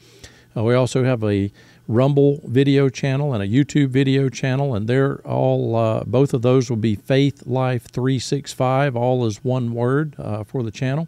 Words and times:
we 0.53 0.73
also 0.73 1.05
have 1.05 1.23
a 1.23 1.49
Rumble 1.89 2.39
video 2.45 2.87
channel 2.87 3.33
and 3.33 3.41
a 3.41 3.47
YouTube 3.47 3.87
video 3.87 4.29
channel, 4.29 4.75
and 4.75 4.87
they're 4.87 5.17
all 5.27 5.75
uh, 5.75 6.03
both 6.05 6.35
of 6.35 6.43
those 6.43 6.69
will 6.69 6.77
be 6.77 6.93
Faith 6.93 7.47
Life 7.47 7.87
365, 7.87 8.95
all 8.95 9.25
is 9.25 9.43
one 9.43 9.73
word 9.73 10.15
uh, 10.19 10.43
for 10.43 10.61
the 10.61 10.69
channel. 10.69 11.07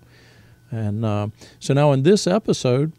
And 0.72 1.06
uh, 1.06 1.28
so 1.60 1.76
now 1.76 1.92
in 1.92 2.02
this 2.02 2.26
episode, 2.26 2.94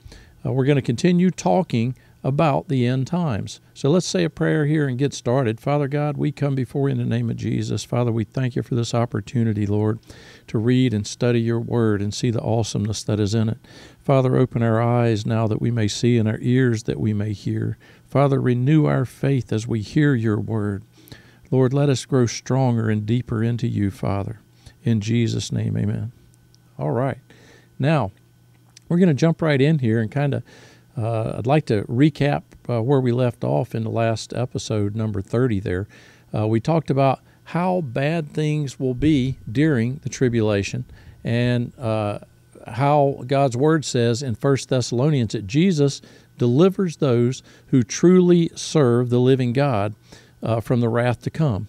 uh, 0.47 0.53
we're 0.53 0.65
going 0.65 0.77
to 0.77 0.83
continue 0.83 1.33
talking 1.33 1.97
about 2.25 2.69
the 2.69 2.87
end 2.87 3.07
times. 3.07 3.61
So 3.75 3.91
let's 3.91 4.07
say 4.07 4.25
a 4.25 4.31
prayer 4.31 4.67
here 4.67 4.87
and 4.87 4.99
get 4.99 5.13
started. 5.13 5.61
Father 5.61 5.89
God, 5.89 6.17
we 6.17 6.31
come 6.31 6.55
before 6.55 6.89
you 6.89 6.93
in 6.93 6.99
the 6.99 7.05
name 7.05 7.29
of 7.31 7.37
Jesus. 7.37 7.85
Father, 7.85 8.13
we 8.13 8.25
thank 8.25 8.55
you 8.55 8.63
for 8.63 8.75
this 8.77 8.95
opportunity, 8.95 9.67
Lord, 9.67 9.99
to 10.47 10.59
read 10.59 10.95
and 10.95 11.07
study 11.07 11.41
your 11.41 11.59
word 11.59 12.01
and 12.01 12.15
see 12.15 12.31
the 12.31 12.43
awesomeness 12.43 13.03
that 13.05 13.19
is 13.19 13.35
in 13.35 13.49
it. 13.49 13.59
Father, 14.01 14.37
open 14.37 14.63
our 14.63 14.81
eyes 14.81 15.27
now 15.27 15.49
that 15.49 15.61
we 15.61 15.71
may 15.71 15.89
see 15.89 16.17
and 16.17 16.29
our 16.29 16.39
ears 16.41 16.85
that 16.85 17.01
we 17.01 17.13
may 17.13 17.33
hear. 17.33 17.77
Father, 18.07 18.41
renew 18.41 18.87
our 18.87 19.05
faith 19.05 19.53
as 19.53 19.67
we 19.67 19.81
hear 19.81 20.15
your 20.15 20.39
word. 20.39 20.85
Lord, 21.51 21.75
let 21.75 21.89
us 21.89 22.05
grow 22.05 22.27
stronger 22.27 22.89
and 22.89 23.05
deeper 23.05 23.43
into 23.43 23.67
you, 23.67 23.91
Father. 23.91 24.41
In 24.85 25.01
Jesus' 25.01 25.51
name, 25.51 25.77
amen. 25.77 26.13
All 26.79 26.93
right. 26.93 27.19
Now, 27.79 28.13
we're 28.89 28.99
going 28.99 29.09
to 29.09 29.15
jump 29.15 29.43
right 29.43 29.61
in 29.61 29.79
here 29.79 30.01
and 30.01 30.11
kind 30.11 30.35
of 30.35 30.43
uh, 30.97 31.35
I'd 31.39 31.47
like 31.47 31.67
to 31.67 31.83
recap 31.85 32.43
uh, 32.69 32.83
where 32.83 33.01
we 33.01 33.13
left 33.13 33.45
off 33.45 33.75
in 33.75 33.85
the 33.85 33.91
last 33.91 34.33
episode, 34.35 34.95
number 34.95 35.23
30 35.23 35.61
there. 35.61 35.89
Uh, 36.35 36.47
we 36.47 36.61
talked 36.61 36.91
about 36.91 37.21
how 37.45 37.81
bad 37.81 38.31
things 38.31 38.79
will 38.79 38.95
be 38.95 39.39
during 39.51 39.97
the 40.03 40.09
tribulation 40.09 40.85
and 41.25 41.73
uh, 41.79 42.19
how 42.67 43.23
God's 43.27 43.57
word 43.57 43.85
says 43.85 44.23
in 44.23 44.35
1 44.35 44.57
Thessalonians 44.69 45.33
that 45.33 45.47
Jesus 45.47 46.01
delivers 46.39 46.97
those 46.97 47.43
who 47.69 47.83
truly 47.83 48.51
serve 48.55 49.11
the 49.11 49.21
living 49.21 49.53
God 49.53 49.95
uh, 50.43 50.61
from 50.61 50.81
the 50.81 50.89
wrath 50.89 51.23
to 51.23 51.31
come. 51.31 51.69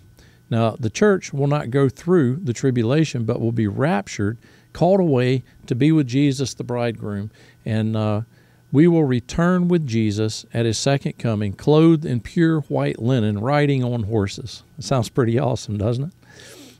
Now, 0.49 0.71
the 0.71 0.89
church 0.89 1.33
will 1.33 1.47
not 1.47 1.71
go 1.71 1.89
through 1.89 2.37
the 2.37 2.53
tribulation, 2.53 3.25
but 3.25 3.41
will 3.41 3.51
be 3.51 3.67
raptured, 3.67 4.37
called 4.71 4.99
away 4.99 5.43
to 5.67 5.75
be 5.75 5.91
with 5.91 6.07
Jesus, 6.07 6.53
the 6.53 6.63
bridegroom. 6.63 7.31
And 7.65 7.95
uh, 7.95 8.21
we 8.73 8.87
will 8.87 9.03
return 9.03 9.67
with 9.67 9.85
Jesus 9.85 10.47
at 10.51 10.65
his 10.65 10.79
second 10.79 11.19
coming, 11.19 11.53
clothed 11.53 12.05
in 12.05 12.19
pure 12.19 12.61
white 12.61 12.99
linen, 12.99 13.37
riding 13.37 13.83
on 13.83 14.03
horses. 14.03 14.63
It 14.79 14.83
sounds 14.83 15.09
pretty 15.09 15.37
awesome, 15.37 15.77
doesn't 15.77 16.05
it? 16.05 16.13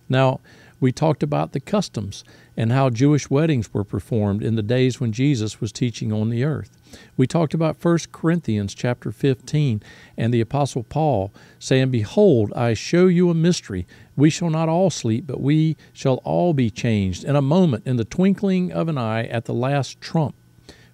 Now, 0.09 0.39
we 0.79 0.91
talked 0.91 1.21
about 1.21 1.51
the 1.51 1.59
customs 1.59 2.23
and 2.57 2.71
how 2.71 2.89
Jewish 2.89 3.29
weddings 3.29 3.71
were 3.71 3.83
performed 3.83 4.41
in 4.41 4.55
the 4.55 4.63
days 4.63 4.99
when 4.99 5.11
Jesus 5.11 5.61
was 5.61 5.71
teaching 5.71 6.11
on 6.11 6.31
the 6.31 6.43
earth. 6.43 6.71
We 7.15 7.27
talked 7.27 7.53
about 7.53 7.77
1 7.77 7.99
Corinthians 8.11 8.73
chapter 8.73 9.11
15 9.11 9.81
and 10.17 10.33
the 10.33 10.41
apostle 10.41 10.83
Paul 10.83 11.31
saying, 11.59 11.91
"Behold, 11.91 12.51
I 12.53 12.73
show 12.73 13.05
you 13.05 13.29
a 13.29 13.35
mystery. 13.35 13.85
We 14.15 14.31
shall 14.31 14.49
not 14.49 14.67
all 14.67 14.89
sleep, 14.89 15.27
but 15.27 15.41
we 15.41 15.77
shall 15.93 16.15
all 16.23 16.55
be 16.55 16.71
changed 16.71 17.23
in 17.23 17.35
a 17.35 17.41
moment, 17.41 17.85
in 17.85 17.97
the 17.97 18.03
twinkling 18.03 18.71
of 18.71 18.89
an 18.89 18.97
eye, 18.97 19.25
at 19.25 19.45
the 19.45 19.53
last 19.53 20.01
trump." 20.01 20.33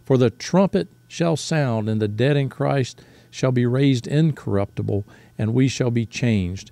For 0.04 0.18
the 0.18 0.32
trumpet 0.32 0.88
shall 1.10 1.36
sound, 1.36 1.90
and 1.90 2.02
the 2.02 2.08
dead 2.08 2.38
in 2.38 2.48
Christ 2.48 3.02
shall 3.30 3.52
be 3.52 3.66
raised 3.66 4.08
incorruptible, 4.08 5.06
and 5.38 5.54
we 5.54 5.68
shall 5.68 5.92
be 5.92 6.06
changed. 6.06 6.72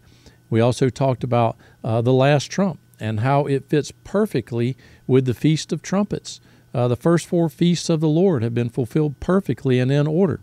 We 0.50 0.62
also 0.62 0.88
talked 0.88 1.26
about 1.26 1.58
uh, 1.84 2.02
the 2.02 2.14
last 2.14 2.50
trump 2.50 2.80
and 3.00 3.20
how 3.20 3.46
it 3.46 3.68
fits 3.68 3.92
perfectly 4.04 4.78
with 5.06 5.26
the 5.26 5.34
Feast 5.34 5.74
of 5.74 5.82
Trumpets. 5.82 6.40
Uh, 6.74 6.88
the 6.88 6.96
first 6.96 7.28
four 7.28 7.50
feasts 7.50 7.90
of 7.90 8.00
the 8.00 8.08
Lord 8.08 8.44
have 8.44 8.54
been 8.54 8.70
fulfilled 8.70 9.20
perfectly 9.20 9.80
and 9.80 9.92
in 9.92 10.08
order. 10.08 10.40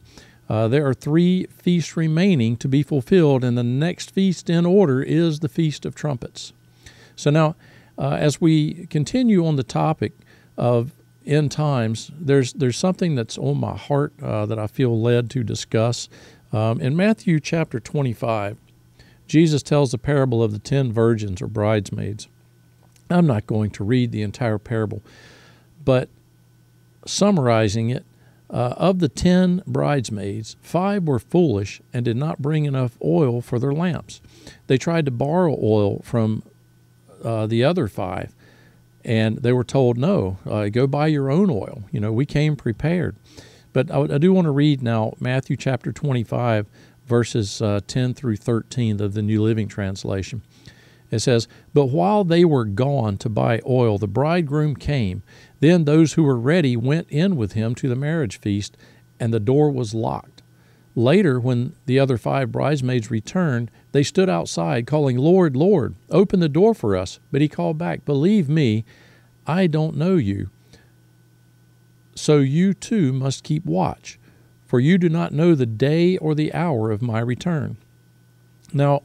Uh, 0.49 0.69
there 0.69 0.87
are 0.87 0.95
three 0.95 1.47
feasts 1.47 1.97
remaining 1.97 2.57
to 2.57 2.69
be 2.69 2.83
fulfilled, 2.83 3.45
and 3.45 3.57
the 3.57 3.63
next 3.63 4.11
feast 4.11 4.51
in 4.51 4.67
order 4.67 5.03
is 5.03 5.41
the 5.41 5.49
Feast 5.49 5.87
of 5.87 5.95
Trumpets. 5.95 6.53
So 7.17 7.31
now, 7.31 7.57
uh, 7.97 8.11
as 8.11 8.41
we 8.41 8.87
continue 8.87 9.47
on 9.47 9.57
the 9.57 9.63
topic 9.63 10.13
of 10.57 10.93
end 11.27 11.51
times, 11.53 12.11
there's 12.19 12.53
there's 12.53 12.77
something 12.77 13.15
that's 13.15 13.39
on 13.39 13.59
my 13.59 13.77
heart 13.77 14.13
uh, 14.23 14.47
that 14.47 14.59
I 14.59 14.67
feel 14.67 15.01
led 15.01 15.31
to 15.31 15.43
discuss. 15.43 16.09
Um, 16.53 16.81
in 16.81 16.97
Matthew 16.97 17.41
chapter 17.41 17.81
25, 17.81 18.57
Jesus 19.27 19.63
tells 19.63 19.91
the 19.91 19.99
parable 19.99 20.43
of 20.43 20.53
the 20.53 20.59
ten 20.59 20.93
virgins 20.93 21.43
or 21.43 21.47
bridesmaids. 21.47 22.29
I'm 23.11 23.27
not 23.27 23.47
going 23.47 23.71
to 23.73 23.85
read 23.85 24.13
the 24.13 24.23
entire 24.23 24.59
parable, 24.59 25.03
but 25.85 26.09
summarizing 27.07 27.91
it, 27.91 28.05
uh, 28.51 28.75
of 28.77 28.99
the 28.99 29.09
ten 29.09 29.63
bridesmaids, 29.67 30.57
five 30.63 31.05
were 31.05 31.19
foolish 31.19 31.81
and 31.93 32.05
did 32.05 32.17
not 32.17 32.41
bring 32.41 32.65
enough 32.65 32.97
oil 33.05 33.41
for 33.41 33.59
their 33.59 33.73
lamps. 33.73 34.21
They 34.67 34.79
tried 34.79 35.05
to 35.07 35.11
borrow 35.11 35.59
oil 35.61 36.01
from 36.03 36.43
uh, 37.23 37.47
the 37.47 37.65
other 37.65 37.89
five 37.89 38.35
and 39.05 39.39
they 39.39 39.53
were 39.53 39.65
told, 39.65 39.99
no, 39.99 40.39
uh, 40.47 40.69
go 40.69 40.87
buy 40.87 41.09
your 41.09 41.31
own 41.31 41.51
oil. 41.51 41.85
You 41.91 42.01
know, 42.01 42.13
we 42.13 42.27
came 42.27 42.57
prepared. 42.57 43.17
But 43.73 43.91
I, 43.91 44.01
I 44.03 44.19
do 44.19 44.33
want 44.33 44.47
to 44.47 44.51
read 44.51 44.83
now 44.83 45.15
Matthew 45.21 45.57
chapter 45.57 45.93
25, 45.93 46.67
verses 47.07 47.61
uh, 47.61 47.81
10 47.87 48.15
through 48.15 48.37
13 48.37 49.01
of 49.01 49.15
the 49.15 49.23
New 49.23 49.43
Living 49.43 49.69
Translation. 49.69 50.43
It 51.11 51.19
says, 51.21 51.47
But 51.75 51.87
while 51.87 52.25
they 52.25 52.45
were 52.45 52.65
gone 52.65 53.19
to 53.19 53.29
buy 53.29 53.61
oil, 53.67 53.99
the 53.99 54.09
bridegroom 54.09 54.77
came. 54.77 55.23
Then 55.61 55.85
those 55.85 56.15
who 56.15 56.23
were 56.23 56.39
ready 56.39 56.77
went 56.77 57.09
in 57.11 57.37
with 57.37 57.53
him 57.53 57.75
to 57.77 57.89
the 57.89 57.97
marriage 57.97 58.41
feast, 58.41 58.77
and 59.21 59.33
the 59.33 59.41
door 59.41 59.71
was 59.71 59.95
locked. 59.95 60.43
Later, 60.97 61.41
when 61.41 61.75
the 61.87 61.99
other 61.99 62.17
five 62.17 62.53
bridesmaids 62.53 63.11
returned, 63.11 63.71
they 63.93 64.05
stood 64.05 64.29
outside, 64.29 64.87
calling, 64.87 65.17
Lord, 65.17 65.57
Lord, 65.57 65.97
open 66.11 66.41
the 66.41 66.49
door 66.49 66.73
for 66.75 66.97
us. 66.97 67.19
But 67.33 67.41
he 67.41 67.49
called 67.49 67.79
back, 67.79 68.05
Believe 68.05 68.49
me, 68.49 68.85
I 69.47 69.67
don't 69.67 69.97
know 69.97 70.17
you. 70.17 70.51
So 72.15 72.39
you 72.39 72.75
too 72.75 73.13
must 73.13 73.43
keep 73.43 73.65
watch, 73.65 74.19
for 74.67 74.79
you 74.79 74.99
do 74.99 75.09
not 75.09 75.33
know 75.33 75.55
the 75.55 75.67
day 75.67 76.17
or 76.19 76.35
the 76.35 76.55
hour 76.55 76.93
of 76.93 77.03
my 77.03 77.19
return. 77.19 77.77
Now, 78.73 79.03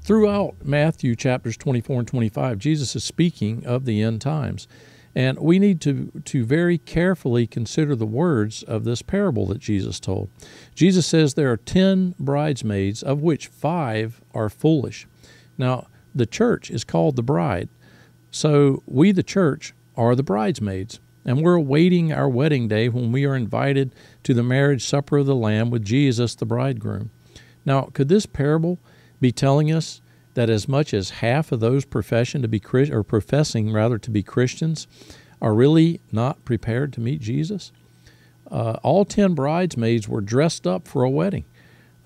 throughout 0.00 0.54
Matthew 0.64 1.16
chapters 1.16 1.56
24 1.56 2.00
and 2.00 2.08
25, 2.08 2.58
Jesus 2.58 2.94
is 2.94 3.02
speaking 3.02 3.66
of 3.66 3.84
the 3.84 4.00
end 4.00 4.20
times. 4.20 4.68
And 5.14 5.38
we 5.38 5.58
need 5.58 5.80
to, 5.82 6.10
to 6.24 6.44
very 6.44 6.78
carefully 6.78 7.46
consider 7.46 7.94
the 7.94 8.06
words 8.06 8.62
of 8.62 8.84
this 8.84 9.02
parable 9.02 9.46
that 9.46 9.58
Jesus 9.58 10.00
told. 10.00 10.30
Jesus 10.74 11.06
says 11.06 11.34
there 11.34 11.52
are 11.52 11.58
10 11.58 12.14
bridesmaids, 12.18 13.02
of 13.02 13.20
which 13.20 13.48
five 13.48 14.22
are 14.32 14.48
foolish. 14.48 15.06
Now, 15.58 15.88
the 16.14 16.26
church 16.26 16.70
is 16.70 16.84
called 16.84 17.16
the 17.16 17.22
bride. 17.22 17.68
So 18.30 18.82
we, 18.86 19.12
the 19.12 19.22
church, 19.22 19.74
are 19.96 20.14
the 20.14 20.22
bridesmaids. 20.22 20.98
And 21.24 21.42
we're 21.42 21.54
awaiting 21.54 22.12
our 22.12 22.28
wedding 22.28 22.66
day 22.66 22.88
when 22.88 23.12
we 23.12 23.24
are 23.24 23.36
invited 23.36 23.94
to 24.24 24.34
the 24.34 24.42
marriage 24.42 24.84
supper 24.84 25.18
of 25.18 25.26
the 25.26 25.36
Lamb 25.36 25.70
with 25.70 25.84
Jesus, 25.84 26.34
the 26.34 26.46
bridegroom. 26.46 27.10
Now, 27.64 27.90
could 27.92 28.08
this 28.08 28.26
parable 28.26 28.78
be 29.20 29.30
telling 29.30 29.70
us 29.70 30.00
that 30.34 30.50
as 30.50 30.68
much 30.68 30.94
as 30.94 31.10
half 31.10 31.52
of 31.52 31.60
those 31.60 31.84
profession 31.84 32.42
to 32.42 32.48
be 32.48 32.60
or 32.90 33.02
professing 33.02 33.72
rather 33.72 33.98
to 33.98 34.10
be 34.10 34.22
Christians 34.22 34.86
are 35.40 35.54
really 35.54 36.00
not 36.10 36.44
prepared 36.44 36.92
to 36.92 37.00
meet 37.00 37.20
Jesus. 37.20 37.72
Uh, 38.50 38.76
all 38.82 39.04
ten 39.04 39.34
bridesmaids 39.34 40.08
were 40.08 40.20
dressed 40.20 40.66
up 40.66 40.86
for 40.86 41.02
a 41.02 41.10
wedding, 41.10 41.44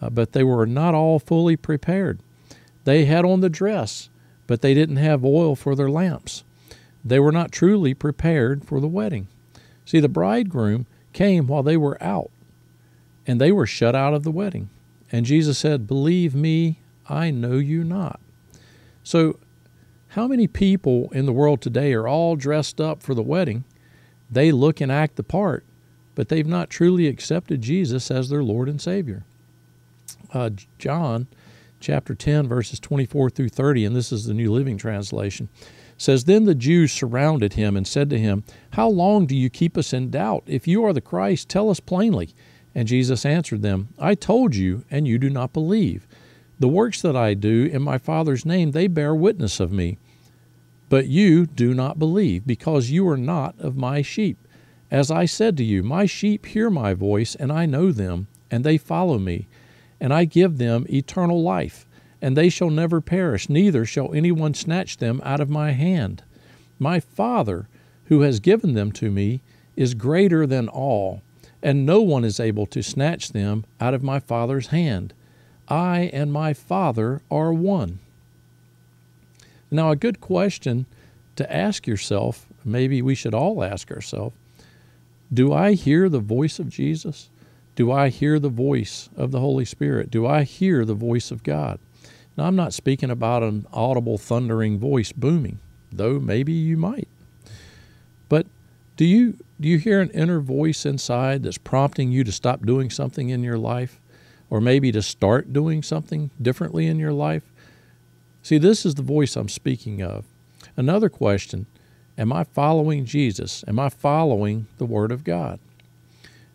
uh, 0.00 0.10
but 0.10 0.32
they 0.32 0.44
were 0.44 0.66
not 0.66 0.94
all 0.94 1.18
fully 1.18 1.56
prepared. 1.56 2.20
They 2.84 3.04
had 3.04 3.24
on 3.24 3.40
the 3.40 3.50
dress, 3.50 4.08
but 4.46 4.62
they 4.62 4.74
didn't 4.74 4.96
have 4.96 5.24
oil 5.24 5.56
for 5.56 5.74
their 5.74 5.90
lamps. 5.90 6.44
They 7.04 7.18
were 7.20 7.32
not 7.32 7.52
truly 7.52 7.94
prepared 7.94 8.64
for 8.64 8.80
the 8.80 8.88
wedding. 8.88 9.28
See, 9.84 10.00
the 10.00 10.08
bridegroom 10.08 10.86
came 11.12 11.46
while 11.46 11.62
they 11.62 11.76
were 11.76 12.02
out, 12.02 12.30
and 13.26 13.40
they 13.40 13.52
were 13.52 13.66
shut 13.66 13.94
out 13.94 14.14
of 14.14 14.22
the 14.22 14.30
wedding. 14.30 14.70
And 15.12 15.26
Jesus 15.26 15.58
said, 15.58 15.86
Believe 15.86 16.34
me, 16.34 16.78
I 17.08 17.30
know 17.30 17.54
you 17.54 17.84
not. 17.84 18.20
So, 19.02 19.38
how 20.08 20.26
many 20.26 20.46
people 20.46 21.10
in 21.12 21.26
the 21.26 21.32
world 21.32 21.60
today 21.60 21.92
are 21.92 22.08
all 22.08 22.36
dressed 22.36 22.80
up 22.80 23.02
for 23.02 23.14
the 23.14 23.22
wedding? 23.22 23.64
They 24.30 24.50
look 24.50 24.80
and 24.80 24.90
act 24.90 25.16
the 25.16 25.22
part, 25.22 25.64
but 26.14 26.28
they've 26.28 26.46
not 26.46 26.70
truly 26.70 27.06
accepted 27.06 27.60
Jesus 27.62 28.10
as 28.10 28.28
their 28.28 28.42
Lord 28.42 28.68
and 28.68 28.80
Savior. 28.80 29.24
uh, 30.32 30.50
John 30.78 31.26
chapter 31.80 32.14
10, 32.14 32.48
verses 32.48 32.80
24 32.80 33.30
through 33.30 33.48
30, 33.50 33.84
and 33.84 33.94
this 33.94 34.10
is 34.10 34.24
the 34.24 34.34
New 34.34 34.52
Living 34.52 34.78
Translation, 34.78 35.48
says, 35.98 36.24
Then 36.24 36.44
the 36.44 36.54
Jews 36.54 36.92
surrounded 36.92 37.52
him 37.52 37.76
and 37.76 37.86
said 37.86 38.10
to 38.10 38.18
him, 38.18 38.42
How 38.70 38.88
long 38.88 39.26
do 39.26 39.36
you 39.36 39.50
keep 39.50 39.76
us 39.78 39.92
in 39.92 40.10
doubt? 40.10 40.42
If 40.46 40.66
you 40.66 40.84
are 40.84 40.92
the 40.92 41.00
Christ, 41.00 41.48
tell 41.48 41.70
us 41.70 41.80
plainly. 41.80 42.30
And 42.74 42.88
Jesus 42.88 43.24
answered 43.24 43.62
them, 43.62 43.88
I 43.98 44.14
told 44.14 44.54
you, 44.54 44.84
and 44.90 45.06
you 45.06 45.18
do 45.18 45.30
not 45.30 45.52
believe. 45.52 46.06
The 46.58 46.68
works 46.68 47.02
that 47.02 47.16
I 47.16 47.34
do 47.34 47.68
in 47.72 47.82
my 47.82 47.98
Father's 47.98 48.46
name, 48.46 48.70
they 48.70 48.86
bear 48.86 49.14
witness 49.14 49.60
of 49.60 49.72
me. 49.72 49.98
But 50.88 51.06
you 51.06 51.46
do 51.46 51.74
not 51.74 51.98
believe, 51.98 52.46
because 52.46 52.90
you 52.90 53.06
are 53.08 53.16
not 53.16 53.58
of 53.58 53.76
my 53.76 54.02
sheep. 54.02 54.38
As 54.90 55.10
I 55.10 55.24
said 55.24 55.56
to 55.56 55.64
you, 55.64 55.82
my 55.82 56.06
sheep 56.06 56.46
hear 56.46 56.70
my 56.70 56.94
voice, 56.94 57.34
and 57.34 57.52
I 57.52 57.66
know 57.66 57.92
them, 57.92 58.28
and 58.50 58.64
they 58.64 58.78
follow 58.78 59.18
me 59.18 59.48
and 60.00 60.12
I 60.12 60.24
give 60.24 60.58
them 60.58 60.86
eternal 60.88 61.42
life, 61.42 61.86
and 62.20 62.36
they 62.36 62.48
shall 62.48 62.70
never 62.70 63.00
perish, 63.00 63.48
neither 63.48 63.84
shall 63.84 64.12
anyone 64.12 64.54
snatch 64.54 64.98
them 64.98 65.20
out 65.24 65.40
of 65.40 65.50
my 65.50 65.72
hand. 65.72 66.22
My 66.78 67.00
Father, 67.00 67.68
who 68.06 68.20
has 68.20 68.40
given 68.40 68.74
them 68.74 68.92
to 68.92 69.10
me, 69.10 69.40
is 69.74 69.94
greater 69.94 70.46
than 70.46 70.68
all, 70.68 71.22
and 71.62 71.86
no 71.86 72.00
one 72.00 72.24
is 72.24 72.40
able 72.40 72.66
to 72.66 72.82
snatch 72.82 73.32
them 73.32 73.64
out 73.80 73.94
of 73.94 74.02
my 74.02 74.20
Father's 74.20 74.68
hand. 74.68 75.12
I 75.68 76.10
and 76.12 76.32
my 76.32 76.52
Father 76.52 77.22
are 77.30 77.52
one. 77.52 77.98
Now, 79.70 79.90
a 79.90 79.96
good 79.96 80.20
question 80.20 80.86
to 81.36 81.52
ask 81.54 81.86
yourself, 81.86 82.46
maybe 82.64 83.02
we 83.02 83.14
should 83.14 83.34
all 83.34 83.62
ask 83.62 83.90
ourselves 83.90 84.34
do 85.32 85.52
I 85.52 85.72
hear 85.72 86.08
the 86.08 86.20
voice 86.20 86.60
of 86.60 86.68
Jesus? 86.68 87.28
Do 87.74 87.90
I 87.90 88.10
hear 88.10 88.38
the 88.38 88.48
voice 88.48 89.08
of 89.16 89.32
the 89.32 89.40
Holy 89.40 89.64
Spirit? 89.64 90.10
Do 90.10 90.24
I 90.24 90.44
hear 90.44 90.84
the 90.84 90.94
voice 90.94 91.30
of 91.30 91.42
God? 91.42 91.80
Now, 92.36 92.44
I'm 92.44 92.56
not 92.56 92.72
speaking 92.72 93.10
about 93.10 93.42
an 93.42 93.66
audible, 93.72 94.18
thundering 94.18 94.78
voice 94.78 95.10
booming, 95.10 95.58
though 95.90 96.20
maybe 96.20 96.52
you 96.52 96.76
might. 96.76 97.08
But 98.28 98.46
do 98.96 99.04
you 99.04 99.36
do 99.60 99.68
you 99.68 99.78
hear 99.78 100.00
an 100.00 100.10
inner 100.10 100.40
voice 100.40 100.84
inside 100.84 101.42
that's 101.42 101.58
prompting 101.58 102.12
you 102.12 102.24
to 102.24 102.32
stop 102.32 102.64
doing 102.64 102.90
something 102.90 103.30
in 103.30 103.42
your 103.42 103.56
life, 103.56 103.98
or 104.50 104.60
maybe 104.60 104.92
to 104.92 105.02
start 105.02 105.52
doing 105.52 105.82
something 105.82 106.30
differently 106.40 106.86
in 106.86 106.98
your 106.98 107.12
life? 107.12 107.42
See, 108.42 108.58
this 108.58 108.86
is 108.86 108.94
the 108.94 109.02
voice 109.02 109.36
I'm 109.36 109.48
speaking 109.48 110.02
of. 110.02 110.24
Another 110.76 111.08
question 111.08 111.66
Am 112.18 112.32
I 112.32 112.44
following 112.44 113.04
Jesus? 113.04 113.64
Am 113.68 113.78
I 113.78 113.88
following 113.88 114.66
the 114.78 114.86
Word 114.86 115.12
of 115.12 115.24
God? 115.24 115.58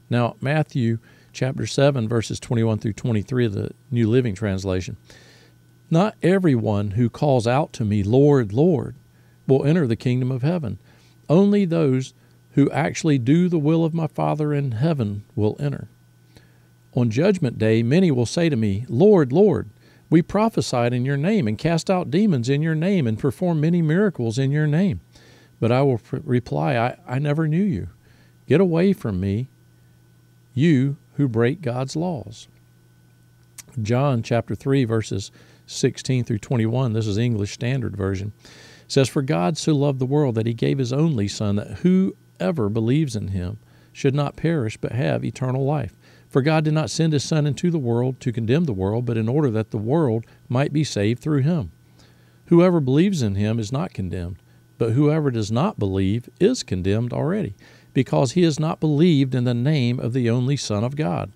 Now, 0.10 0.36
Matthew 0.42 0.98
chapter 1.34 1.66
7, 1.66 2.08
verses 2.08 2.40
21 2.40 2.80
through 2.80 2.94
23 2.94 3.46
of 3.46 3.54
the 3.54 3.72
New 3.90 4.10
Living 4.10 4.36
Translation. 4.36 4.98
Not 5.90 6.16
everyone 6.24 6.92
who 6.92 7.10
calls 7.10 7.48
out 7.48 7.74
to 7.74 7.86
me, 7.86 8.04
Lord, 8.04 8.54
Lord, 8.54 8.96
will 9.48 9.66
enter 9.66 9.86
the 9.86 9.96
kingdom 9.96 10.32
of 10.32 10.42
heaven. 10.42 10.80
Only 11.30 11.66
those 11.66 12.14
who 12.54 12.70
actually 12.72 13.18
do 13.18 13.48
the 13.50 13.60
will 13.60 13.86
of 13.86 13.94
my 13.94 14.08
Father 14.08 14.54
in 14.54 14.72
heaven 14.72 15.24
will 15.36 15.56
enter. 15.60 15.88
On 16.94 17.10
judgment 17.10 17.58
day, 17.58 17.84
many 17.84 18.12
will 18.12 18.26
say 18.26 18.50
to 18.50 18.56
me, 18.56 18.86
Lord, 18.90 19.32
Lord, 19.32 19.70
we 20.10 20.22
prophesied 20.22 20.94
in 20.94 21.06
your 21.06 21.18
name 21.18 21.48
and 21.48 21.58
cast 21.58 21.90
out 21.90 22.12
demons 22.12 22.50
in 22.50 22.62
your 22.62 22.76
name 22.76 23.08
and 23.08 23.18
performed 23.18 23.62
many 23.62 23.82
miracles 23.82 24.38
in 24.38 24.52
your 24.52 24.68
name. 24.68 25.00
But 25.60 25.72
I 25.72 25.84
will 25.84 26.02
reply, 26.12 26.76
I, 26.76 26.98
I 27.08 27.20
never 27.20 27.48
knew 27.48 27.64
you. 27.64 27.88
Get 28.48 28.60
away 28.60 28.92
from 28.92 29.22
me, 29.22 29.48
you 30.54 30.98
who 31.16 31.30
break 31.30 31.62
God's 31.62 31.96
laws. 31.96 32.50
John 33.82 34.22
chapter 34.22 34.54
3, 34.54 34.84
verses 34.84 35.32
16 35.68 36.26
through 36.26 36.40
21, 36.40 36.92
this 36.92 37.08
is 37.08 37.18
English 37.18 37.54
Standard 37.54 37.96
Version, 37.96 38.34
says, 38.90 39.08
For 39.08 39.22
God 39.22 39.58
so 39.58 39.74
loved 39.74 40.00
the 40.00 40.06
world 40.06 40.36
that 40.36 40.46
he 40.46 40.54
gave 40.54 40.78
his 40.78 40.92
only 40.92 41.30
Son, 41.30 41.56
that 41.56 41.80
whoever 41.80 42.68
believes 42.68 43.16
in 43.16 43.30
him 43.30 43.60
should 43.94 44.16
not 44.16 44.36
perish 44.36 44.76
but 44.76 44.92
have 44.92 45.24
eternal 45.24 45.64
life. 45.64 45.94
For 46.32 46.42
God 46.42 46.64
did 46.64 46.74
not 46.74 46.90
send 46.90 47.12
his 47.12 47.26
Son 47.26 47.46
into 47.46 47.70
the 47.70 47.78
world 47.78 48.22
to 48.22 48.32
condemn 48.32 48.64
the 48.64 48.74
world, 48.74 49.06
but 49.06 49.18
in 49.18 49.28
order 49.28 49.52
that 49.52 49.72
the 49.72 49.78
world 49.78 50.26
might 50.48 50.72
be 50.72 50.86
saved 50.86 51.22
through 51.22 51.42
him. 51.42 51.72
Whoever 52.46 52.80
believes 52.80 53.22
in 53.22 53.36
him 53.36 53.60
is 53.60 53.72
not 53.72 53.94
condemned, 53.94 54.38
but 54.78 54.94
whoever 54.94 55.30
does 55.30 55.52
not 55.52 55.78
believe 55.78 56.30
is 56.40 56.64
condemned 56.64 57.12
already 57.12 57.54
because 57.94 58.32
he 58.32 58.44
has 58.44 58.60
not 58.60 58.80
believed 58.80 59.36
in 59.36 59.44
the 59.44 59.54
name 59.54 60.00
of 60.00 60.14
the 60.14 60.30
only 60.30 60.56
Son 60.56 60.86
of 60.86 60.96
God. 60.96 61.34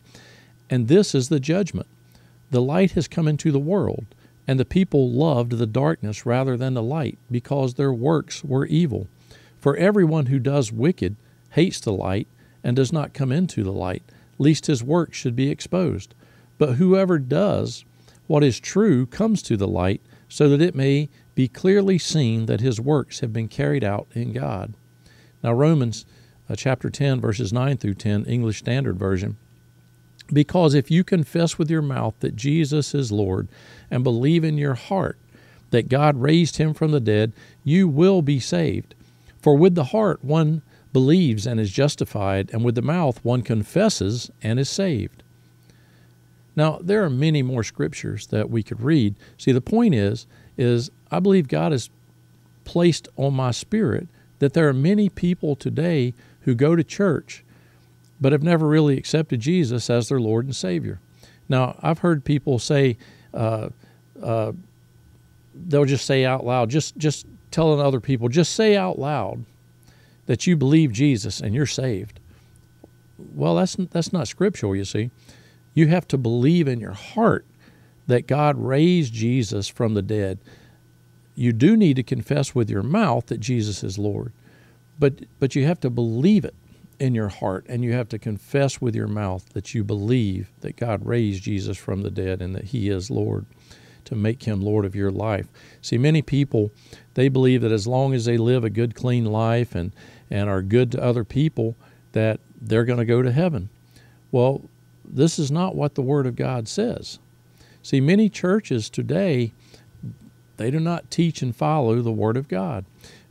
And 0.70 0.88
this 0.88 1.14
is 1.14 1.28
the 1.28 1.42
judgment. 1.42 1.88
The 2.52 2.62
light 2.62 2.92
has 2.92 3.10
come 3.10 3.28
into 3.28 3.52
the 3.52 3.60
world, 3.60 4.06
and 4.48 4.58
the 4.58 4.64
people 4.64 5.12
loved 5.12 5.52
the 5.52 5.68
darkness 5.68 6.26
rather 6.26 6.56
than 6.56 6.74
the 6.74 6.82
light, 6.82 7.18
because 7.30 7.74
their 7.74 7.94
works 7.94 8.46
were 8.46 8.66
evil. 8.66 9.08
For 9.60 9.76
everyone 9.76 10.28
who 10.28 10.40
does 10.40 10.72
wicked 10.72 11.18
hates 11.52 11.82
the 11.82 11.92
light 11.92 12.30
and 12.64 12.78
does 12.78 12.94
not 12.94 13.14
come 13.14 13.34
into 13.34 13.62
the 13.62 13.74
light, 13.74 14.04
lest 14.38 14.68
his 14.68 14.84
works 14.84 15.18
should 15.18 15.36
be 15.36 15.50
exposed. 15.50 16.14
But 16.58 16.74
whoever 16.74 17.20
does 17.20 17.86
what 18.28 18.44
is 18.44 18.60
true 18.60 19.06
comes 19.06 19.42
to 19.44 19.58
the 19.58 19.68
light, 19.68 20.02
so 20.28 20.50
that 20.50 20.62
it 20.62 20.76
may 20.76 21.10
be 21.36 21.48
clearly 21.48 21.98
seen 21.98 22.46
that 22.48 22.62
his 22.62 22.80
works 22.80 23.20
have 23.20 23.32
been 23.32 23.48
carried 23.48 23.84
out 23.84 24.08
in 24.14 24.34
God. 24.34 24.74
Now, 25.44 25.54
Romans 25.54 26.06
uh, 26.50 26.56
chapter 26.56 26.90
10, 26.90 27.20
verses 27.20 27.52
9 27.52 27.78
through 27.78 27.96
10, 27.96 28.26
English 28.26 28.60
Standard 28.60 28.98
Version. 28.98 29.38
Because 30.32 30.74
if 30.74 30.90
you 30.90 31.04
confess 31.04 31.58
with 31.58 31.70
your 31.70 31.82
mouth 31.82 32.16
that 32.20 32.36
Jesus 32.36 32.96
is 32.96 33.12
Lord 33.12 33.48
and 33.92 34.04
believe 34.04 34.44
in 34.44 34.58
your 34.58 34.74
heart 34.74 35.20
that 35.72 35.90
God 35.90 36.18
raised 36.18 36.58
him 36.58 36.74
from 36.74 36.92
the 36.92 37.00
dead, 37.00 37.34
you 37.64 37.88
will 37.88 38.22
be 38.22 38.40
saved. 38.40 38.96
For 39.42 39.56
with 39.56 39.76
the 39.76 39.86
heart 39.86 40.24
one 40.24 40.62
believes 40.96 41.46
and 41.46 41.60
is 41.60 41.72
justified, 41.72 42.50
and 42.54 42.64
with 42.64 42.74
the 42.74 42.82
mouth 42.82 43.20
one 43.22 43.42
confesses 43.42 44.32
and 44.42 44.58
is 44.58 44.70
saved. 44.70 45.24
Now, 46.56 46.80
there 46.82 47.04
are 47.04 47.10
many 47.10 47.42
more 47.42 47.66
scriptures 47.66 48.28
that 48.28 48.50
we 48.50 48.64
could 48.64 48.80
read. 48.80 49.16
See, 49.38 49.52
the 49.52 49.60
point 49.60 49.94
is, 49.94 50.26
is 50.58 50.90
I 51.12 51.20
believe 51.20 51.50
God 51.50 51.74
has 51.74 51.90
placed 52.64 53.10
on 53.18 53.34
my 53.34 53.52
spirit 53.52 54.08
that 54.40 54.54
there 54.54 54.70
are 54.70 54.74
many 54.74 55.10
people 55.10 55.58
today 55.58 56.14
who 56.44 56.56
go 56.56 56.78
to 56.78 56.84
church 56.84 57.44
but 58.22 58.32
have 58.32 58.42
never 58.42 58.66
really 58.66 58.98
accepted 58.98 59.42
Jesus 59.42 59.90
as 59.90 60.08
their 60.08 60.22
Lord 60.22 60.46
and 60.46 60.56
Savior. 60.56 61.02
Now, 61.50 61.78
I've 61.84 62.00
heard 62.00 62.24
people 62.24 62.58
say, 62.58 62.96
uh, 63.34 63.68
uh, 64.24 64.54
they'll 65.54 65.84
just 65.84 66.06
say 66.06 66.24
out 66.24 66.46
loud, 66.46 66.70
just 66.70 66.96
just 66.96 67.28
telling 67.52 67.82
other 67.82 68.00
people, 68.00 68.30
just 68.30 68.56
say 68.56 68.78
out 68.78 68.98
loud 68.98 69.44
that 70.26 70.48
you 70.48 70.56
believe 70.56 70.92
Jesus 70.92 71.40
and 71.40 71.54
you're 71.54 71.66
saved. 71.66 72.20
Well, 73.18 73.56
that's 73.56 73.76
that's 73.76 74.12
not 74.12 74.28
scriptural, 74.28 74.76
you 74.76 74.86
see. 74.86 75.12
You 75.74 75.88
have 75.88 76.08
to 76.10 76.18
believe 76.18 76.68
in 76.68 76.80
your 76.80 76.94
heart 76.94 77.46
that 78.08 78.28
God 78.28 78.58
raised 78.58 79.14
Jesus 79.14 79.68
from 79.68 79.94
the 79.94 80.02
dead. 80.02 80.40
You 81.36 81.52
do 81.52 81.76
need 81.76 81.96
to 81.98 82.04
confess 82.04 82.56
with 82.56 82.70
your 82.70 82.84
mouth 82.84 83.28
that 83.28 83.40
Jesus 83.40 83.84
is 83.84 83.98
Lord. 83.98 84.32
But 84.98 85.26
but 85.40 85.56
you 85.56 85.66
have 85.66 85.80
to 85.82 85.90
believe 85.90 86.46
it 86.46 86.56
in 87.00 87.14
your 87.14 87.28
heart 87.28 87.66
and 87.68 87.84
you 87.84 87.92
have 87.94 88.08
to 88.10 88.20
confess 88.20 88.80
with 88.80 88.96
your 88.96 89.08
mouth 89.08 89.50
that 89.54 89.74
you 89.74 89.84
believe 89.84 90.52
that 90.62 90.78
God 90.78 91.06
raised 91.06 91.44
Jesus 91.44 91.78
from 91.78 92.02
the 92.02 92.12
dead 92.12 92.42
and 92.42 92.56
that 92.56 92.66
he 92.66 92.90
is 92.90 93.12
Lord 93.12 93.46
to 94.06 94.16
make 94.16 94.44
him 94.44 94.62
Lord 94.62 94.86
of 94.86 94.96
your 94.96 95.12
life. 95.12 95.48
See, 95.82 95.98
many 95.98 96.22
people 96.22 96.72
they 97.16 97.28
believe 97.28 97.62
that 97.62 97.72
as 97.72 97.88
long 97.88 98.14
as 98.14 98.26
they 98.26 98.38
live 98.38 98.64
a 98.64 98.70
good 98.70 98.96
clean 98.96 99.26
life 99.26 99.76
and 99.76 99.92
and 100.30 100.50
are 100.50 100.62
good 100.62 100.92
to 100.92 101.04
other 101.04 101.24
people 101.24 101.76
that 102.12 102.40
they're 102.60 102.86
going 102.86 103.00
to 103.00 103.06
go 103.06 103.22
to 103.22 103.32
heaven. 103.32 103.70
Well, 104.32 104.62
this 105.04 105.38
is 105.38 105.52
not 105.52 105.76
what 105.76 105.96
the 105.96 106.02
word 106.02 106.26
of 106.26 106.36
God 106.36 106.68
says. 106.68 107.20
See, 107.84 108.02
many 108.02 108.30
churches 108.30 108.90
today 108.90 109.54
they 110.58 110.72
do 110.72 110.80
not 110.80 111.12
teach 111.12 111.42
and 111.42 111.56
follow 111.56 112.02
the 112.02 112.12
word 112.12 112.38
of 112.38 112.48
God. 112.48 112.86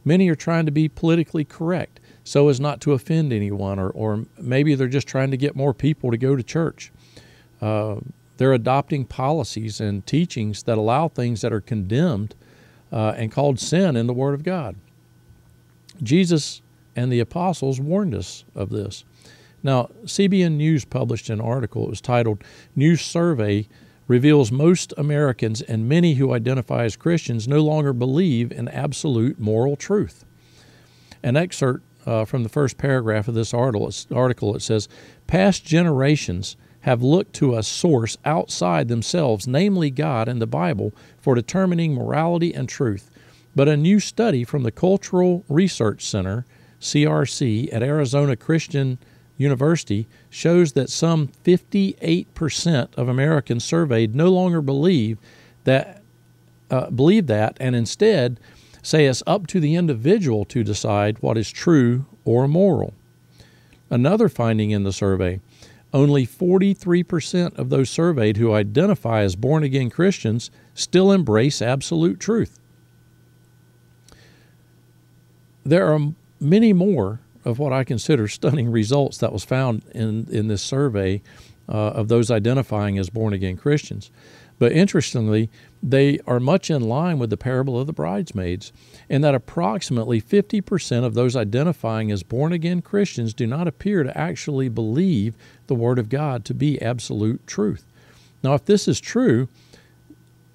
Many 0.05 0.29
are 0.29 0.35
trying 0.35 0.67
to 0.67 0.73
be 0.73 0.89
politically 0.89 1.45
correct 1.45 2.01
so 2.23 2.49
as 2.49 2.61
not 2.61 2.81
to 2.83 2.93
offend 2.93 3.33
anyone, 3.33 3.79
or, 3.79 3.91
or 3.91 4.25
maybe 4.39 4.75
they're 4.75 4.89
just 4.89 5.09
trying 5.09 5.31
to 5.31 5.37
get 5.37 5.57
more 5.57 5.75
people 5.75 6.11
to 6.11 6.17
go 6.17 6.37
to 6.37 6.43
church. 6.43 6.93
Uh, 7.61 7.97
they're 8.37 8.53
adopting 8.53 9.05
policies 9.05 9.81
and 9.81 10.07
teachings 10.07 10.65
that 10.65 10.79
allow 10.79 11.09
things 11.09 11.41
that 11.43 11.53
are 11.53 11.61
condemned 11.61 12.35
uh, 12.93 13.15
and 13.17 13.31
called 13.31 13.59
sin 13.59 13.97
in 13.97 14.07
the 14.07 14.13
Word 14.13 14.35
of 14.35 14.43
God. 14.43 14.77
Jesus 16.03 16.63
and 16.97 17.13
the 17.13 17.21
apostles 17.21 17.81
warned 17.81 18.15
us 18.15 18.45
of 18.55 18.71
this. 18.71 19.05
Now, 19.63 19.91
CBN 20.05 20.53
News 20.53 20.85
published 20.85 21.31
an 21.31 21.41
article. 21.41 21.85
It 21.85 21.91
was 21.91 22.01
titled 22.01 22.45
New 22.77 22.97
Survey 22.97 23.67
reveals 24.07 24.53
most 24.53 24.93
Americans 24.99 25.63
and 25.63 25.89
many 25.89 26.15
who 26.15 26.35
identify 26.35 26.85
as 26.85 26.97
Christians 26.97 27.49
no 27.49 27.61
longer 27.61 27.93
believe 27.93 28.53
in 28.53 28.69
absolute 28.69 29.41
moral 29.41 29.77
truth. 29.77 30.25
An 31.23 31.37
excerpt 31.37 31.83
uh, 32.07 32.27
from 32.27 32.43
the 32.43 32.51
first 32.51 32.77
paragraph 32.77 33.29
of 33.29 33.35
this 33.35 33.55
article, 33.55 34.55
it 34.55 34.61
says, 34.61 34.89
Past 35.27 35.65
generations 35.65 36.57
have 36.81 37.03
looked 37.03 37.33
to 37.33 37.57
a 37.57 37.63
source 37.63 38.19
outside 38.27 38.89
themselves, 38.89 39.49
namely 39.49 39.91
God 39.91 40.29
and 40.29 40.41
the 40.41 40.47
Bible, 40.47 40.93
for 41.19 41.35
determining 41.35 41.95
morality 41.95 42.55
and 42.55 42.69
truth. 42.69 43.11
But 43.57 43.69
a 43.69 43.77
new 43.77 44.01
study 44.01 44.45
from 44.45 44.65
the 44.65 44.71
Cultural 44.71 45.45
Research 45.49 46.05
Center, 46.05 46.45
CRC, 46.85 47.73
at 47.73 47.83
Arizona 47.83 48.37
Christian 48.37 48.99
University 49.39 50.07
shows 50.29 50.75
that 50.75 50.91
some 50.91 51.29
58% 51.45 52.89
of 52.95 53.09
Americans 53.09 53.65
surveyed 53.65 54.15
no 54.15 54.29
longer 54.29 54.61
believe 54.61 55.19
that 55.65 56.03
uh, 56.71 56.91
believe 56.91 57.27
that 57.27 57.57
and 57.59 57.75
instead 57.75 58.39
say 58.83 59.07
it's 59.07 59.23
up 59.27 59.47
to 59.47 59.61
the 59.61 59.75
individual 59.75 60.45
to 60.45 60.63
decide 60.63 61.17
what 61.21 61.39
is 61.39 61.51
true 61.51 62.05
or 62.25 62.47
moral. 62.47 62.93
Another 63.91 64.29
finding 64.29 64.71
in 64.71 64.85
the 64.85 64.93
survey 64.93 65.41
only 65.95 66.27
43% 66.27 67.57
of 67.57 67.71
those 67.71 67.89
surveyed 67.89 68.37
who 68.37 68.53
identify 68.53 69.23
as 69.23 69.37
born 69.37 69.63
again 69.63 69.91
Christians 69.91 70.51
still 70.75 71.13
embrace 71.13 71.63
absolute 71.63 72.19
truth. 72.19 72.59
There 75.65 75.95
are 75.95 76.13
many 76.41 76.73
more 76.73 77.21
of 77.45 77.59
what 77.59 77.73
I 77.73 77.85
consider 77.85 78.29
stunning 78.29 78.71
results 78.71 79.19
that 79.19 79.33
was 79.33 79.45
found 79.45 79.83
in, 79.95 80.27
in 80.31 80.49
this 80.49 80.63
survey 80.63 81.23
uh, 81.69 81.73
of 81.73 82.09
those 82.09 82.31
identifying 82.31 82.99
as 82.99 83.11
born 83.11 83.33
again 83.33 83.57
Christians. 83.57 84.11
But 84.59 84.73
interestingly, 84.73 85.51
they 85.83 86.21
are 86.27 86.41
much 86.41 86.71
in 86.71 86.83
line 86.83 87.19
with 87.19 87.31
the 87.31 87.37
parable 87.37 87.79
of 87.79 87.87
the 87.87 87.93
bridesmaids, 87.93 88.73
in 89.09 89.21
that 89.23 89.35
approximately 89.35 90.23
50% 90.23 91.05
of 91.05 91.15
those 91.15 91.35
identifying 91.35 92.11
as 92.11 92.23
born 92.23 92.53
again 92.53 92.81
Christians 92.81 93.35
do 93.35 93.47
not 93.47 93.67
appear 93.67 94.03
to 94.03 94.17
actually 94.17 94.69
believe 94.69 95.35
the 95.67 95.75
Word 95.75 95.99
of 95.99 96.09
God 96.09 96.45
to 96.47 96.55
be 96.55 96.81
absolute 96.81 97.47
truth. 97.47 97.85
Now, 98.43 98.55
if 98.55 98.65
this 98.65 98.87
is 98.87 99.01
true, 99.01 99.49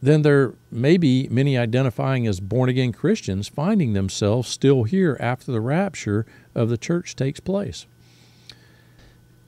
then 0.02 0.22
there 0.22 0.54
may 0.72 0.98
be 0.98 1.28
many 1.30 1.58
identifying 1.58 2.26
as 2.26 2.40
born 2.40 2.70
again 2.70 2.92
Christians 2.92 3.48
finding 3.48 3.94
themselves 3.94 4.48
still 4.48 4.84
here 4.84 5.18
after 5.20 5.52
the 5.52 5.62
rapture 5.62 6.26
of 6.56 6.70
the 6.70 6.78
church 6.78 7.16
takes 7.16 7.40
place. 7.40 7.86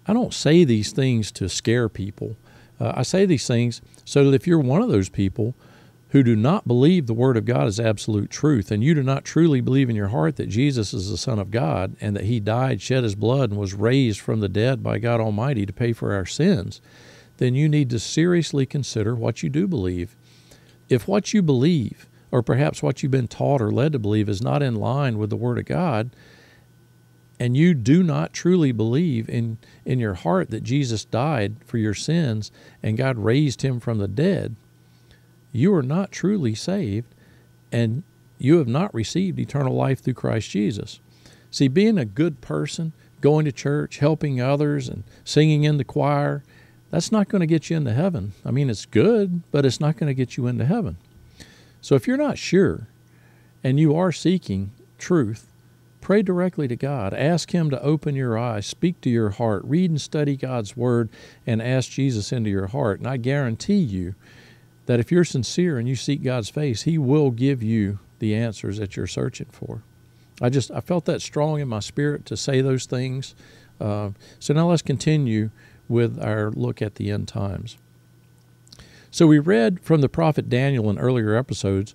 I 0.05 0.13
don't 0.13 0.33
say 0.33 0.63
these 0.63 0.91
things 0.91 1.31
to 1.33 1.47
scare 1.47 1.87
people. 1.87 2.35
Uh, 2.79 2.93
I 2.95 3.03
say 3.03 3.25
these 3.25 3.47
things 3.47 3.81
so 4.03 4.25
that 4.25 4.35
if 4.35 4.47
you're 4.47 4.59
one 4.59 4.81
of 4.81 4.89
those 4.89 5.09
people 5.09 5.55
who 6.09 6.23
do 6.23 6.35
not 6.35 6.67
believe 6.67 7.07
the 7.07 7.13
Word 7.13 7.37
of 7.37 7.45
God 7.45 7.67
is 7.67 7.79
absolute 7.79 8.29
truth, 8.29 8.69
and 8.69 8.83
you 8.83 8.93
do 8.93 9.03
not 9.03 9.23
truly 9.23 9.61
believe 9.61 9.89
in 9.89 9.95
your 9.95 10.09
heart 10.09 10.35
that 10.35 10.49
Jesus 10.49 10.93
is 10.93 11.09
the 11.09 11.17
Son 11.17 11.39
of 11.39 11.51
God 11.51 11.95
and 12.01 12.13
that 12.17 12.25
He 12.25 12.41
died, 12.41 12.81
shed 12.81 13.03
His 13.03 13.15
blood, 13.15 13.51
and 13.51 13.59
was 13.59 13.73
raised 13.73 14.19
from 14.19 14.41
the 14.41 14.49
dead 14.49 14.83
by 14.83 14.99
God 14.99 15.21
Almighty 15.21 15.65
to 15.65 15.71
pay 15.71 15.93
for 15.93 16.13
our 16.13 16.25
sins, 16.25 16.81
then 17.37 17.55
you 17.55 17.69
need 17.69 17.89
to 17.91 17.99
seriously 17.99 18.65
consider 18.65 19.15
what 19.15 19.41
you 19.41 19.49
do 19.49 19.67
believe 19.67 20.17
if 20.91 21.07
what 21.07 21.33
you 21.33 21.41
believe, 21.41 22.07
or 22.31 22.43
perhaps 22.43 22.83
what 22.83 23.01
you've 23.01 23.11
been 23.11 23.27
taught 23.27 23.61
or 23.61 23.71
led 23.71 23.93
to 23.93 23.99
believe, 23.99 24.29
is 24.29 24.41
not 24.41 24.61
in 24.61 24.75
line 24.75 25.17
with 25.17 25.29
the 25.29 25.35
Word 25.35 25.57
of 25.57 25.65
God, 25.65 26.11
and 27.39 27.57
you 27.57 27.73
do 27.73 28.03
not 28.03 28.33
truly 28.33 28.71
believe 28.71 29.27
in, 29.27 29.57
in 29.83 29.99
your 29.99 30.13
heart 30.13 30.51
that 30.51 30.63
Jesus 30.63 31.05
died 31.05 31.55
for 31.65 31.79
your 31.79 31.95
sins 31.95 32.51
and 32.83 32.97
God 32.99 33.17
raised 33.17 33.63
him 33.63 33.79
from 33.79 33.97
the 33.97 34.07
dead, 34.07 34.55
you 35.51 35.73
are 35.73 35.81
not 35.81 36.11
truly 36.11 36.53
saved 36.53 37.07
and 37.71 38.03
you 38.37 38.57
have 38.57 38.67
not 38.67 38.93
received 38.93 39.39
eternal 39.39 39.73
life 39.73 40.01
through 40.01 40.13
Christ 40.13 40.51
Jesus. 40.51 40.99
See, 41.49 41.67
being 41.67 41.97
a 41.97 42.05
good 42.05 42.41
person, 42.41 42.93
going 43.21 43.45
to 43.45 43.51
church, 43.51 43.97
helping 43.97 44.39
others, 44.39 44.87
and 44.87 45.03
singing 45.23 45.63
in 45.63 45.77
the 45.77 45.83
choir, 45.83 46.43
that's 46.91 47.11
not 47.11 47.29
going 47.29 47.39
to 47.39 47.47
get 47.47 47.69
you 47.69 47.77
into 47.77 47.93
heaven. 47.93 48.33
I 48.45 48.51
mean, 48.51 48.69
it's 48.69 48.85
good, 48.85 49.41
but 49.51 49.65
it's 49.65 49.79
not 49.79 49.97
going 49.97 50.07
to 50.07 50.13
get 50.13 50.37
you 50.37 50.47
into 50.47 50.65
heaven. 50.65 50.97
So 51.79 51.95
if 51.95 52.05
you're 52.05 52.17
not 52.17 52.37
sure 52.37 52.87
and 53.63 53.79
you 53.79 53.95
are 53.95 54.11
seeking 54.11 54.71
truth, 54.97 55.47
pray 56.01 56.21
directly 56.21 56.67
to 56.67 56.75
God. 56.75 57.13
Ask 57.13 57.51
Him 57.51 57.69
to 57.69 57.81
open 57.81 58.15
your 58.15 58.37
eyes, 58.37 58.65
speak 58.65 58.99
to 59.01 59.09
your 59.09 59.31
heart, 59.31 59.63
read 59.63 59.89
and 59.89 60.01
study 60.01 60.35
God's 60.35 60.75
Word, 60.75 61.09
and 61.47 61.61
ask 61.61 61.89
Jesus 61.89 62.31
into 62.31 62.49
your 62.49 62.67
heart. 62.67 62.99
And 62.99 63.07
I 63.07 63.17
guarantee 63.17 63.79
you 63.79 64.13
that 64.85 64.99
if 64.99 65.11
you're 65.11 65.23
sincere 65.23 65.79
and 65.79 65.87
you 65.87 65.95
seek 65.95 66.21
God's 66.21 66.49
face, 66.49 66.83
He 66.83 66.97
will 66.97 67.31
give 67.31 67.63
you 67.63 67.99
the 68.19 68.35
answers 68.35 68.77
that 68.77 68.97
you're 68.97 69.07
searching 69.07 69.47
for. 69.51 69.81
I 70.41 70.49
just 70.49 70.71
I 70.71 70.81
felt 70.81 71.05
that 71.05 71.21
strong 71.21 71.59
in 71.61 71.67
my 71.67 71.79
spirit 71.79 72.25
to 72.25 72.35
say 72.35 72.61
those 72.61 72.85
things. 72.85 73.33
Uh, 73.79 74.11
so 74.39 74.53
now 74.53 74.69
let's 74.69 74.81
continue 74.81 75.51
with 75.91 76.19
our 76.19 76.51
look 76.51 76.81
at 76.81 76.95
the 76.95 77.11
end 77.11 77.27
times. 77.27 77.77
So 79.11 79.27
we 79.27 79.39
read 79.39 79.81
from 79.81 80.01
the 80.01 80.09
prophet 80.09 80.49
Daniel 80.49 80.89
in 80.89 80.97
earlier 80.97 81.35
episodes 81.35 81.93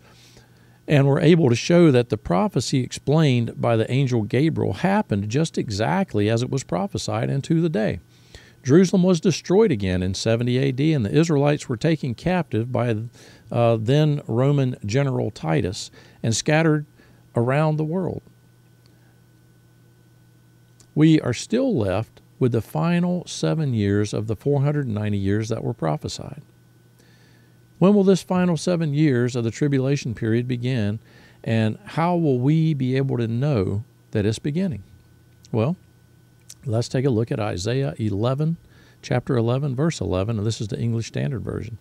and 0.87 1.07
were 1.07 1.19
able 1.19 1.49
to 1.49 1.57
show 1.57 1.91
that 1.91 2.11
the 2.11 2.19
prophecy 2.19 2.81
explained 2.81 3.61
by 3.61 3.77
the 3.77 3.91
angel 3.91 4.23
Gabriel 4.23 4.75
happened 4.75 5.29
just 5.29 5.59
exactly 5.59 6.29
as 6.29 6.43
it 6.43 6.51
was 6.51 6.63
prophesied 6.63 7.31
into 7.31 7.61
the 7.61 7.69
day. 7.69 7.99
Jerusalem 8.63 9.03
was 9.03 9.21
destroyed 9.21 9.71
again 9.71 10.03
in 10.03 10.15
70 10.15 10.69
AD, 10.69 10.81
and 10.81 11.05
the 11.05 11.17
Israelites 11.17 11.69
were 11.69 11.77
taken 11.77 12.15
captive 12.15 12.73
by 12.73 12.97
uh, 13.51 13.79
then 13.81 14.21
Roman 14.27 14.77
general 14.85 15.31
Titus 15.31 15.91
and 16.23 16.35
scattered 16.35 16.85
around 17.35 17.77
the 17.77 17.85
world. 17.85 18.23
We 20.95 21.21
are 21.21 21.35
still 21.35 21.77
left 21.77 22.21
with 22.39 22.53
the 22.53 22.61
final 22.61 23.27
seven 23.27 23.73
years 23.73 24.13
of 24.13 24.27
the 24.27 24.37
490 24.37 25.17
years 25.17 25.49
that 25.49 25.65
were 25.65 25.75
prophesied. 25.75 26.43
When 27.79 27.95
will 27.95 28.05
this 28.05 28.23
final 28.23 28.57
seven 28.57 28.95
years 28.95 29.37
of 29.37 29.45
the 29.45 29.51
tribulation 29.51 30.15
period 30.15 30.49
begin, 30.49 30.99
and 31.45 31.79
how 31.85 32.17
will 32.17 32.39
we 32.39 32.75
be 32.75 32.97
able 32.97 33.17
to 33.19 33.29
know 33.29 33.85
that 34.11 34.27
it's 34.27 34.39
beginning? 34.39 34.83
Well, 35.53 35.77
let's 36.65 36.89
take 36.89 37.05
a 37.05 37.11
look 37.11 37.31
at 37.31 37.41
Isaiah 37.41 37.95
11, 37.99 38.57
chapter 39.03 39.37
11, 39.37 39.77
verse 39.77 40.01
11, 40.01 40.39
and 40.39 40.47
this 40.47 40.61
is 40.61 40.69
the 40.69 40.81
English 40.81 41.09
Standard 41.09 41.43
Version. 41.43 41.79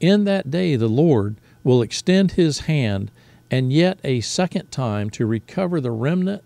In 0.00 0.24
that 0.24 0.50
day, 0.50 0.76
the 0.76 0.88
Lord 0.88 1.36
will 1.62 1.82
extend 1.82 2.32
his 2.32 2.60
hand 2.60 3.10
and 3.50 3.72
yet 3.72 3.98
a 4.04 4.20
second 4.20 4.70
time 4.70 5.10
to 5.10 5.26
recover 5.26 5.80
the 5.80 5.90
remnant 5.90 6.42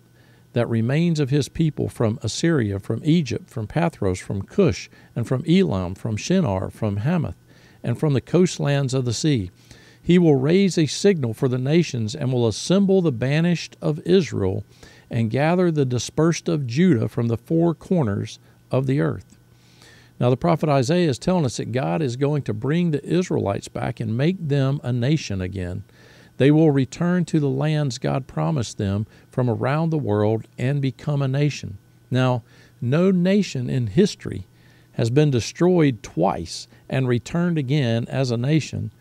that 0.55 0.69
remains 0.69 1.19
of 1.19 1.29
his 1.29 1.49
people 1.49 1.89
from 1.89 2.17
Assyria, 2.23 2.79
from 2.79 3.01
Egypt, 3.03 3.49
from 3.49 3.67
Pathros, 3.67 4.21
from 4.21 4.41
Cush, 4.41 4.89
and 5.13 5.27
from 5.27 5.43
Elam, 5.45 5.95
from 5.95 6.15
Shinar, 6.15 6.69
from 6.69 6.97
Hamath, 6.97 7.35
and 7.83 7.99
from 7.99 8.13
the 8.13 8.21
coastlands 8.21 8.93
of 8.93 9.03
the 9.03 9.11
sea. 9.11 9.51
He 10.01 10.17
will 10.17 10.37
raise 10.37 10.77
a 10.77 10.85
signal 10.85 11.33
for 11.33 11.49
the 11.49 11.57
nations 11.57 12.15
and 12.15 12.31
will 12.31 12.47
assemble 12.47 13.01
the 13.01 13.11
banished 13.11 13.75
of 13.81 13.99
Israel 14.05 14.63
and 15.09 15.29
gather 15.29 15.71
the 15.71 15.83
dispersed 15.83 16.47
of 16.47 16.65
Judah 16.65 17.09
from 17.09 17.27
the 17.27 17.37
four 17.37 17.75
corners 17.75 18.39
of 18.71 18.87
the 18.87 19.01
earth. 19.01 19.37
Now, 20.21 20.29
the 20.29 20.37
prophet 20.37 20.69
Isaiah 20.69 21.09
is 21.09 21.19
telling 21.19 21.43
us 21.43 21.57
that 21.57 21.73
God 21.73 22.01
is 22.01 22.15
going 22.15 22.43
to 22.43 22.53
bring 22.53 22.91
the 22.91 23.05
Israelites 23.05 23.67
back 23.67 23.99
and 23.99 24.15
make 24.15 24.37
them 24.39 24.79
a 24.83 24.93
nation 24.93 25.41
again. 25.41 25.83
They 26.37 26.51
will 26.51 26.71
return 26.71 27.25
to 27.25 27.39
the 27.39 27.49
lands 27.49 27.97
God 27.97 28.27
promised 28.27 28.77
them 28.77 29.07
from 29.29 29.49
around 29.49 29.89
the 29.89 29.97
world 29.97 30.47
and 30.57 30.81
become 30.81 31.21
a 31.21 31.27
nation. 31.27 31.77
Now, 32.11 32.43
no 32.81 33.11
nation 33.11 33.69
in 33.69 33.87
history 33.87 34.45
has 34.93 35.09
been 35.09 35.31
destroyed 35.31 36.03
twice 36.03 36.67
and 36.89 37.07
returned 37.07 37.57
again 37.57 38.05
as 38.09 38.31
a 38.31 38.37
nation 38.37 38.91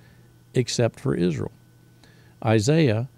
except 0.55 1.01
for 1.01 1.15
Israel. 1.15 1.53
Isaiah 2.45 3.09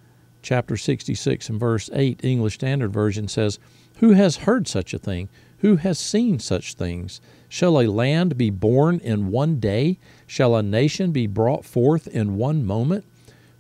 chapter 0.43 0.77
66 0.77 1.49
and 1.49 1.61
verse 1.61 1.91
8, 1.93 2.25
English 2.25 2.55
Standard 2.55 2.93
Version 2.93 3.29
says, 3.29 3.59
Who 3.97 4.13
has 4.13 4.39
heard 4.39 4.69
such 4.69 4.95
a 4.95 4.99
thing? 4.99 5.29
Who 5.59 5.77
has 5.77 5.99
seen 5.99 6.39
such 6.39 6.75
things? 6.75 7.21
Shall 7.49 7.81
a 7.81 7.89
land 7.89 8.37
be 8.37 8.51
born 8.51 9.01
in 9.01 9.31
one 9.31 9.59
day? 9.59 9.99
Shall 10.27 10.55
a 10.55 10.63
nation 10.63 11.13
be 11.13 11.27
brought 11.27 11.65
forth 11.65 12.07
in 12.07 12.37
one 12.37 12.65
moment? 12.65 13.05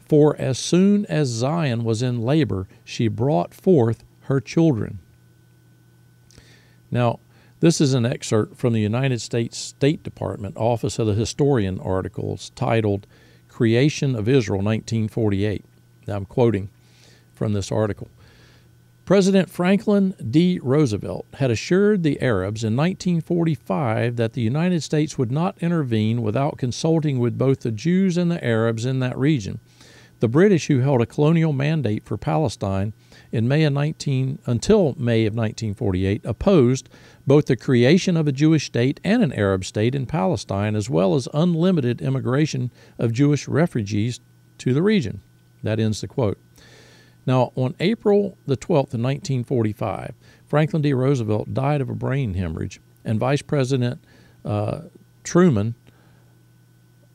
For 0.06 0.36
as 0.36 0.58
soon 0.58 1.04
as 1.06 1.28
Zion 1.28 1.82
was 1.82 2.00
in 2.00 2.22
labor, 2.22 2.68
she 2.84 3.08
brought 3.08 3.52
forth 3.52 4.04
her 4.22 4.40
children. 4.40 5.00
Now, 6.90 7.18
this 7.58 7.80
is 7.80 7.94
an 7.94 8.06
excerpt 8.06 8.56
from 8.56 8.72
the 8.72 8.80
United 8.80 9.20
States 9.20 9.58
State 9.58 10.02
Department 10.04 10.56
Office 10.56 10.98
of 10.98 11.08
the 11.08 11.14
Historian 11.14 11.80
articles 11.80 12.52
titled 12.54 13.06
Creation 13.48 14.14
of 14.14 14.28
Israel 14.28 14.58
1948. 14.58 15.64
Now, 16.06 16.16
I'm 16.16 16.24
quoting 16.24 16.70
from 17.34 17.52
this 17.52 17.72
article. 17.72 18.08
President 19.04 19.48
Franklin 19.48 20.14
D. 20.30 20.60
Roosevelt 20.62 21.26
had 21.34 21.50
assured 21.50 22.02
the 22.02 22.20
Arabs 22.20 22.62
in 22.62 22.76
1945 22.76 24.16
that 24.16 24.34
the 24.34 24.40
United 24.40 24.82
States 24.82 25.16
would 25.16 25.30
not 25.32 25.56
intervene 25.60 26.22
without 26.22 26.58
consulting 26.58 27.18
with 27.18 27.38
both 27.38 27.60
the 27.60 27.70
Jews 27.70 28.16
and 28.16 28.30
the 28.30 28.44
Arabs 28.44 28.84
in 28.84 29.00
that 29.00 29.16
region 29.16 29.60
The 30.20 30.28
British, 30.28 30.68
who 30.68 30.80
held 30.80 31.02
a 31.02 31.06
colonial 31.06 31.52
mandate 31.52 32.04
for 32.04 32.16
Palestine 32.16 32.94
in 33.30 33.48
May 33.48 33.64
of 33.64 33.74
19 33.74 34.38
until 34.46 34.94
May 34.98 35.26
of 35.26 35.34
1948, 35.34 36.22
opposed 36.24 36.88
both 37.26 37.46
the 37.46 37.56
creation 37.56 38.16
of 38.16 38.26
a 38.26 38.32
Jewish 38.32 38.66
state 38.66 38.98
and 39.04 39.22
an 39.22 39.32
Arab 39.32 39.64
state 39.64 39.94
in 39.94 40.06
Palestine, 40.06 40.74
as 40.74 40.88
well 40.88 41.14
as 41.14 41.28
unlimited 41.34 42.00
immigration 42.00 42.70
of 42.98 43.12
Jewish 43.12 43.46
refugees 43.46 44.20
to 44.58 44.72
the 44.72 44.82
region. 44.82 45.20
That 45.62 45.80
ends 45.80 46.00
the 46.00 46.08
quote. 46.08 46.38
Now, 47.26 47.52
on 47.54 47.74
April 47.80 48.38
the 48.46 48.56
12th 48.56 48.94
of 48.94 49.00
1945, 49.00 50.14
Franklin 50.46 50.82
D. 50.82 50.94
Roosevelt 50.94 51.52
died 51.52 51.80
of 51.80 51.90
a 51.90 51.94
brain 51.94 52.34
hemorrhage, 52.34 52.80
and 53.04 53.18
Vice 53.18 53.42
President 53.42 54.00
uh, 54.44 54.82
Truman 55.24 55.74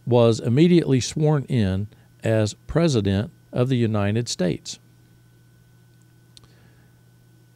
was 0.05 0.39
immediately 0.39 0.99
sworn 0.99 1.45
in 1.45 1.87
as 2.23 2.53
President 2.67 3.31
of 3.51 3.69
the 3.69 3.77
United 3.77 4.29
States. 4.29 4.79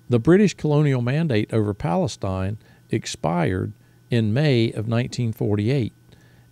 The 0.10 0.20
British 0.20 0.54
colonial 0.54 1.02
mandate 1.02 1.52
over 1.52 1.74
Palestine 1.74 2.58
expired 2.92 3.74
in 4.12 4.34
May 4.34 4.68
of 4.70 4.88
1948, 4.88 5.92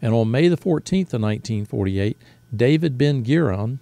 and 0.01 0.13
on 0.13 0.32
May 0.32 0.48
the 0.48 0.58
14th 0.58 1.13
of 1.13 1.22
1948, 1.22 2.17
David 2.55 2.98
Ben 2.98 3.24
Gurion, 3.24 3.79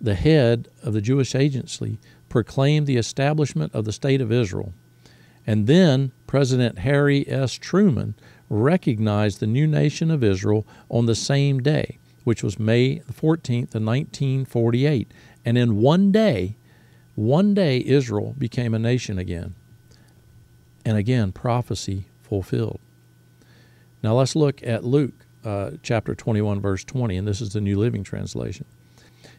the 0.00 0.14
head 0.14 0.68
of 0.82 0.92
the 0.92 1.00
Jewish 1.00 1.34
Agency, 1.34 1.98
proclaimed 2.28 2.86
the 2.86 2.96
establishment 2.96 3.74
of 3.74 3.84
the 3.84 3.92
State 3.92 4.20
of 4.20 4.32
Israel. 4.32 4.72
And 5.46 5.66
then 5.66 6.12
President 6.26 6.78
Harry 6.78 7.28
S. 7.28 7.54
Truman 7.54 8.14
recognized 8.48 9.40
the 9.40 9.46
new 9.46 9.66
nation 9.66 10.10
of 10.10 10.22
Israel 10.22 10.64
on 10.88 11.06
the 11.06 11.14
same 11.14 11.60
day, 11.60 11.98
which 12.24 12.42
was 12.42 12.58
May 12.58 12.98
the 12.98 13.12
14th 13.12 13.74
of 13.74 13.82
1948. 13.82 15.10
And 15.44 15.56
in 15.56 15.76
one 15.76 16.12
day, 16.12 16.56
one 17.14 17.54
day 17.54 17.82
Israel 17.84 18.34
became 18.38 18.74
a 18.74 18.78
nation 18.78 19.18
again. 19.18 19.54
And 20.84 20.96
again, 20.96 21.32
prophecy 21.32 22.06
fulfilled. 22.22 22.80
Now 24.02 24.14
let's 24.14 24.34
look 24.34 24.62
at 24.62 24.84
Luke 24.84 25.12
uh, 25.44 25.72
chapter 25.82 26.14
21, 26.14 26.60
verse 26.60 26.84
20, 26.84 27.16
and 27.16 27.28
this 27.28 27.40
is 27.40 27.52
the 27.52 27.60
New 27.60 27.78
Living 27.78 28.04
Translation. 28.04 28.66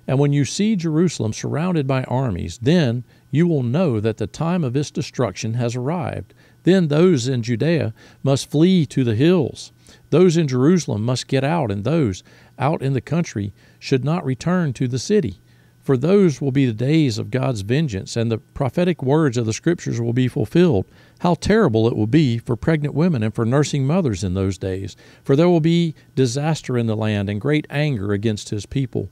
And 0.07 0.19
when 0.19 0.33
you 0.33 0.45
see 0.45 0.75
Jerusalem 0.75 1.33
surrounded 1.33 1.87
by 1.87 2.03
armies, 2.03 2.59
then 2.61 3.03
you 3.29 3.47
will 3.47 3.63
know 3.63 3.99
that 3.99 4.17
the 4.17 4.27
time 4.27 4.63
of 4.63 4.75
its 4.75 4.91
destruction 4.91 5.53
has 5.55 5.75
arrived. 5.75 6.33
Then 6.63 6.87
those 6.87 7.27
in 7.27 7.43
Judea 7.43 7.93
must 8.23 8.49
flee 8.49 8.85
to 8.87 9.03
the 9.03 9.15
hills. 9.15 9.71
Those 10.09 10.37
in 10.37 10.47
Jerusalem 10.47 11.03
must 11.03 11.27
get 11.27 11.43
out, 11.43 11.71
and 11.71 11.83
those 11.83 12.23
out 12.61 12.81
in 12.81 12.93
the 12.93 13.01
country 13.01 13.53
should 13.79 14.05
not 14.05 14.23
return 14.23 14.71
to 14.73 14.87
the 14.87 14.99
city. 14.99 15.41
For 15.81 15.97
those 15.97 16.39
will 16.39 16.51
be 16.51 16.67
the 16.67 16.73
days 16.73 17.17
of 17.17 17.31
God's 17.31 17.61
vengeance, 17.61 18.15
and 18.15 18.31
the 18.31 18.37
prophetic 18.37 19.01
words 19.01 19.35
of 19.35 19.47
the 19.47 19.53
Scriptures 19.53 19.99
will 19.99 20.13
be 20.13 20.27
fulfilled. 20.27 20.85
How 21.19 21.33
terrible 21.33 21.87
it 21.87 21.97
will 21.97 22.07
be 22.07 22.37
for 22.37 22.55
pregnant 22.55 22.93
women 22.93 23.23
and 23.23 23.33
for 23.33 23.45
nursing 23.45 23.87
mothers 23.87 24.23
in 24.23 24.35
those 24.35 24.59
days! 24.59 24.95
For 25.23 25.35
there 25.35 25.49
will 25.49 25.59
be 25.59 25.95
disaster 26.15 26.77
in 26.77 26.85
the 26.85 26.95
land 26.95 27.29
and 27.29 27.41
great 27.41 27.65
anger 27.71 28.13
against 28.13 28.49
his 28.49 28.67
people. 28.67 29.09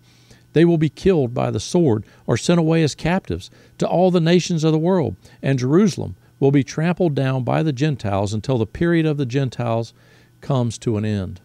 They 0.53 0.63
will 0.63 0.77
be 0.77 0.89
killed 0.89 1.33
by 1.33 1.49
the 1.49 1.59
sword 1.59 2.05
or 2.27 2.37
sent 2.37 2.59
away 2.59 2.83
as 2.83 2.93
captives 2.93 3.49
to 3.79 3.87
all 3.87 4.11
the 4.11 4.21
nations 4.21 4.63
of 4.63 4.71
the 4.71 4.77
world, 4.77 5.15
and 5.41 5.57
Jerusalem 5.57 6.15
will 6.39 6.51
be 6.51 6.63
trampled 6.63 7.15
down 7.15 7.43
by 7.43 7.63
the 7.63 7.73
Gentiles 7.73 8.33
until 8.33 8.59
the 8.59 8.67
period 8.67 9.07
of 9.07 9.17
the 9.17 9.25
Gentiles 9.25 9.93
comes 10.39 10.77
to 10.79 10.97
an 10.97 11.05
end. 11.05 11.41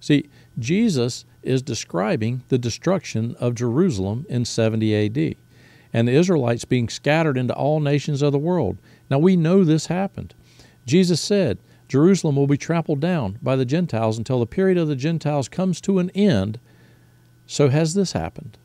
See, 0.00 0.28
Jesus 0.58 1.24
is 1.42 1.62
describing 1.62 2.42
the 2.48 2.58
destruction 2.58 3.36
of 3.40 3.54
Jerusalem 3.54 4.26
in 4.28 4.44
70 4.44 5.06
AD 5.06 5.36
and 5.92 6.08
the 6.08 6.12
Israelites 6.12 6.64
being 6.64 6.88
scattered 6.88 7.38
into 7.38 7.54
all 7.54 7.80
nations 7.80 8.20
of 8.20 8.32
the 8.32 8.38
world. 8.38 8.78
Now 9.08 9.18
we 9.18 9.36
know 9.36 9.62
this 9.62 9.86
happened. 9.86 10.34
Jesus 10.86 11.20
said, 11.20 11.58
Jerusalem 11.88 12.34
will 12.36 12.46
be 12.46 12.56
trampled 12.56 13.00
down 13.00 13.38
by 13.40 13.56
the 13.56 13.64
Gentiles 13.64 14.18
until 14.18 14.40
the 14.40 14.46
period 14.46 14.76
of 14.76 14.88
the 14.88 14.96
Gentiles 14.96 15.48
comes 15.48 15.80
to 15.82 16.00
an 16.00 16.10
end. 16.10 16.58
So 17.46 17.68
has 17.68 17.94
this 17.94 18.12
happened? 18.12 18.58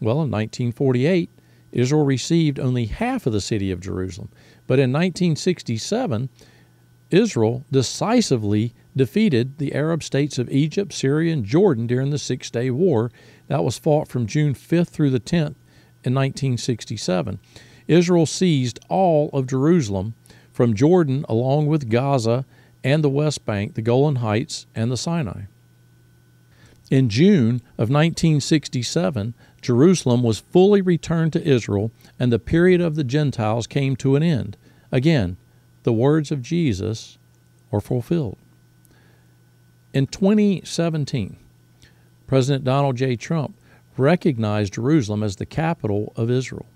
Well, 0.00 0.22
in 0.22 0.30
1948, 0.30 1.28
Israel 1.72 2.04
received 2.04 2.58
only 2.58 2.86
half 2.86 3.26
of 3.26 3.32
the 3.32 3.40
city 3.40 3.70
of 3.70 3.80
Jerusalem. 3.80 4.30
But 4.66 4.78
in 4.78 4.92
1967, 4.92 6.28
Israel 7.10 7.64
decisively 7.70 8.72
defeated 8.96 9.58
the 9.58 9.74
Arab 9.74 10.02
states 10.02 10.38
of 10.38 10.50
Egypt, 10.50 10.92
Syria, 10.92 11.32
and 11.32 11.44
Jordan 11.44 11.86
during 11.86 12.10
the 12.10 12.18
Six 12.18 12.50
Day 12.50 12.70
War. 12.70 13.10
That 13.48 13.64
was 13.64 13.78
fought 13.78 14.08
from 14.08 14.26
June 14.26 14.54
5th 14.54 14.88
through 14.88 15.10
the 15.10 15.20
10th 15.20 15.56
in 16.04 16.14
1967. 16.14 17.38
Israel 17.88 18.26
seized 18.26 18.80
all 18.88 19.30
of 19.32 19.46
Jerusalem 19.46 20.14
from 20.52 20.74
Jordan, 20.74 21.24
along 21.28 21.66
with 21.66 21.90
Gaza 21.90 22.44
and 22.82 23.02
the 23.02 23.10
West 23.10 23.44
Bank, 23.44 23.74
the 23.74 23.82
Golan 23.82 24.16
Heights, 24.16 24.66
and 24.74 24.90
the 24.90 24.96
Sinai. 24.96 25.42
In 26.90 27.08
June 27.08 27.56
of 27.78 27.88
1967, 27.90 29.34
Jerusalem 29.60 30.22
was 30.22 30.40
fully 30.40 30.82
returned 30.82 31.32
to 31.32 31.42
Israel, 31.42 31.90
and 32.20 32.30
the 32.30 32.38
period 32.38 32.80
of 32.80 32.94
the 32.94 33.04
Gentiles 33.04 33.66
came 33.66 33.96
to 33.96 34.16
an 34.16 34.22
end. 34.22 34.56
Again, 34.92 35.38
the 35.82 35.92
words 35.92 36.30
of 36.30 36.42
Jesus 36.42 37.18
are 37.72 37.80
fulfilled. 37.80 38.36
In 39.94 40.08
2017, 40.08 41.36
President 42.26 42.64
Donald 42.64 42.96
J. 42.96 43.14
Trump 43.14 43.56
recognized 43.96 44.74
Jerusalem 44.74 45.22
as 45.22 45.36
the 45.36 45.46
capital 45.46 46.12
of 46.16 46.32
Israel. 46.32 46.66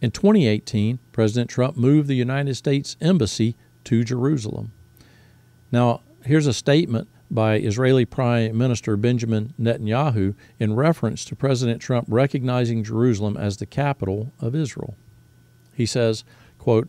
In 0.00 0.10
2018, 0.10 1.00
President 1.12 1.50
Trump 1.50 1.76
moved 1.76 2.08
the 2.08 2.14
United 2.14 2.54
States 2.54 2.96
Embassy 2.98 3.56
to 3.84 4.04
Jerusalem. 4.04 4.72
Now, 5.70 6.00
here's 6.24 6.46
a 6.46 6.54
statement 6.54 7.08
by 7.30 7.56
Israeli 7.56 8.06
Prime 8.06 8.56
Minister 8.56 8.96
Benjamin 8.96 9.52
Netanyahu 9.60 10.34
in 10.58 10.74
reference 10.74 11.26
to 11.26 11.36
President 11.36 11.82
Trump 11.82 12.06
recognizing 12.08 12.82
Jerusalem 12.82 13.36
as 13.36 13.58
the 13.58 13.66
capital 13.66 14.32
of 14.40 14.54
Israel. 14.54 14.94
He 15.74 15.84
says, 15.84 16.24
quote, 16.56 16.88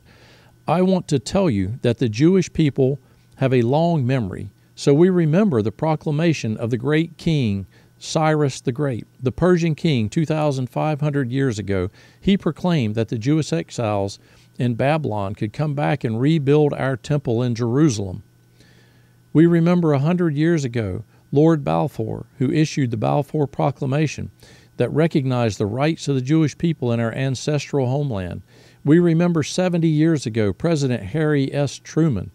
I 0.66 0.82
want 0.82 1.10
to 1.10 1.20
tell 1.20 1.50
you 1.50 1.78
that 1.82 1.98
the 1.98 2.08
Jewish 2.08 2.54
people 2.54 3.00
have 3.36 3.54
a 3.54 3.64
long 3.64 4.08
memory 4.08 4.52
so 4.76 4.94
we 4.94 5.10
remember 5.10 5.62
the 5.62 5.72
proclamation 5.72 6.58
of 6.58 6.70
the 6.70 6.78
great 6.78 7.18
king 7.18 7.66
Cyrus 8.02 8.60
the 8.62 8.72
Great, 8.72 9.06
the 9.22 9.32
Persian 9.32 9.76
king 9.76 10.10
2,500 10.10 11.32
years 11.32 11.60
ago. 11.60 11.92
He 12.20 12.36
proclaimed 12.36 12.96
that 12.96 13.10
the 13.10 13.18
Jewish 13.20 13.54
exiles 13.54 14.18
in 14.58 14.74
Babylon 14.74 15.36
could 15.36 15.54
come 15.54 15.76
back 15.76 16.04
and 16.04 16.20
rebuild 16.20 16.74
our 16.74 16.98
temple 16.98 17.44
in 17.44 17.54
Jerusalem. 17.54 18.24
We 19.34 19.46
remember 19.46 19.94
a 19.94 20.00
hundred 20.00 20.36
years 20.36 20.66
ago 20.66 21.04
Lord 21.32 21.64
Balfour, 21.64 22.26
who 22.40 22.52
issued 22.52 22.92
the 22.92 22.98
Balfour 22.98 23.48
Proclamation 23.48 24.32
that 24.78 24.90
recognized 24.90 25.60
the 25.60 25.66
rights 25.66 26.08
of 26.08 26.16
the 26.16 26.22
Jewish 26.22 26.58
people 26.58 26.92
in 26.92 27.00
our 27.00 27.14
ancestral 27.14 27.88
homeland. 27.88 28.42
We 28.84 28.98
remember 28.98 29.44
70 29.44 29.88
years 29.88 30.26
ago 30.26 30.52
President 30.54 31.04
Harry 31.04 31.54
S. 31.54 31.78
Truman, 31.78 32.32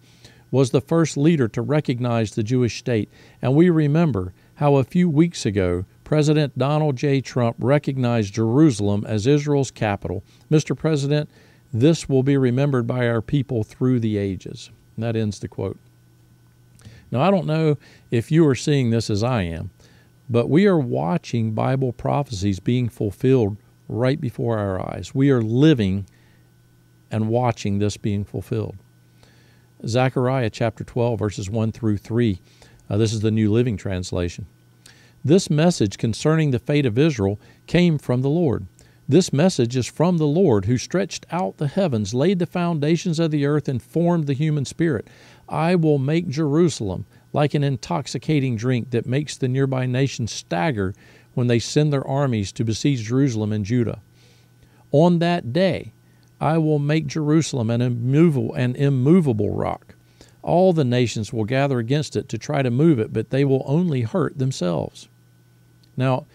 was 0.51 0.71
the 0.71 0.81
first 0.81 1.17
leader 1.17 1.49
to 1.49 1.63
recognize 1.63 2.33
the 2.33 2.43
Jewish 2.43 2.79
state, 2.79 3.11
and 3.43 3.55
we 3.55 3.71
remember 3.71 4.33
how 4.57 4.77
a 4.77 4.85
few 4.85 5.09
weeks 5.09 5.45
ago 5.45 5.85
President 6.07 6.57
Donald 6.57 6.95
J. 6.97 7.21
Trump 7.21 7.57
recognized 7.59 8.35
Jerusalem 8.35 9.05
as 9.09 9.27
Israel's 9.27 9.73
capital. 9.73 10.23
Mr. 10.51 10.77
President, 10.77 11.29
this 11.73 12.09
will 12.09 12.23
be 12.23 12.37
remembered 12.37 12.87
by 12.87 13.09
our 13.09 13.21
people 13.21 13.65
through 13.65 13.99
the 13.99 14.17
ages. 14.17 14.71
And 14.95 15.05
that 15.05 15.17
ends 15.17 15.41
the 15.41 15.49
quote. 15.49 15.79
Now, 17.11 17.23
I 17.23 17.31
don't 17.33 17.47
know 17.47 17.77
if 18.13 18.31
you 18.31 18.47
are 18.47 18.55
seeing 18.55 18.91
this 18.91 19.11
as 19.11 19.25
I 19.25 19.43
am, 19.43 19.71
but 20.31 20.49
we 20.49 20.67
are 20.67 20.79
watching 20.79 21.53
Bible 21.53 21.93
prophecies 21.93 22.61
being 22.61 22.89
fulfilled 22.89 23.57
right 23.89 24.21
before 24.21 24.59
our 24.59 24.81
eyes. 24.81 25.13
We 25.13 25.31
are 25.31 25.43
living 25.43 26.07
and 27.11 27.29
watching 27.29 27.79
this 27.79 27.97
being 27.97 28.25
fulfilled. 28.25 28.77
Zechariah 29.89 30.51
chapter 30.51 30.85
12, 30.85 31.19
verses 31.19 31.51
1 31.51 31.73
through 31.73 31.99
3. 31.99 32.41
Uh, 32.89 32.97
this 32.97 33.13
is 33.13 33.21
the 33.21 33.31
New 33.31 33.53
Living 33.53 33.77
Translation. 33.77 34.47
This 35.25 35.51
message 35.51 35.99
concerning 35.99 36.51
the 36.51 36.59
fate 36.59 36.87
of 36.87 36.99
Israel 36.99 37.41
came 37.67 37.99
from 37.99 38.23
the 38.23 38.29
Lord. 38.29 38.67
This 39.09 39.33
message 39.33 39.77
is 39.77 39.87
from 39.87 40.19
the 40.19 40.27
Lord, 40.27 40.65
who 40.65 40.79
stretched 40.79 41.27
out 41.31 41.59
the 41.59 41.69
heavens, 41.69 42.13
laid 42.13 42.41
the 42.41 42.47
foundations 42.47 43.21
of 43.21 43.31
the 43.31 43.47
earth, 43.47 43.69
and 43.69 43.81
formed 43.81 44.27
the 44.27 44.35
human 44.35 44.65
spirit. 44.65 45.07
I 45.49 45.77
will 45.77 45.99
make 45.99 46.29
Jerusalem 46.29 47.07
like 47.33 47.55
an 47.55 47.63
intoxicating 47.63 48.57
drink 48.57 48.91
that 48.91 49.07
makes 49.07 49.37
the 49.37 49.47
nearby 49.47 49.87
nations 49.87 50.33
stagger 50.33 50.95
when 51.35 51.47
they 51.47 51.61
send 51.61 51.93
their 51.93 52.07
armies 52.07 52.51
to 52.53 52.65
besiege 52.65 53.03
Jerusalem 53.03 53.53
and 53.53 53.65
Judah. 53.65 54.01
On 54.91 55.21
that 55.21 55.53
day, 55.53 55.93
I 56.41 56.59
will 56.59 56.79
make 56.79 57.07
Jerusalem 57.07 57.71
an 57.71 57.81
immovable, 57.81 58.55
an 58.55 58.77
immovable 58.77 59.51
rock. 59.51 59.95
All 60.43 60.73
the 60.73 60.85
nations 60.85 61.33
will 61.33 61.45
gather 61.45 61.79
against 61.79 62.15
it 62.15 62.29
to 62.29 62.39
try 62.39 62.63
to 62.63 62.71
move 62.71 62.99
it, 62.99 63.13
but 63.13 63.31
they 63.31 63.45
will 63.45 63.65
only 63.67 64.03
hurt 64.03 64.39
themselves. 64.39 65.09
Now, 65.97 66.27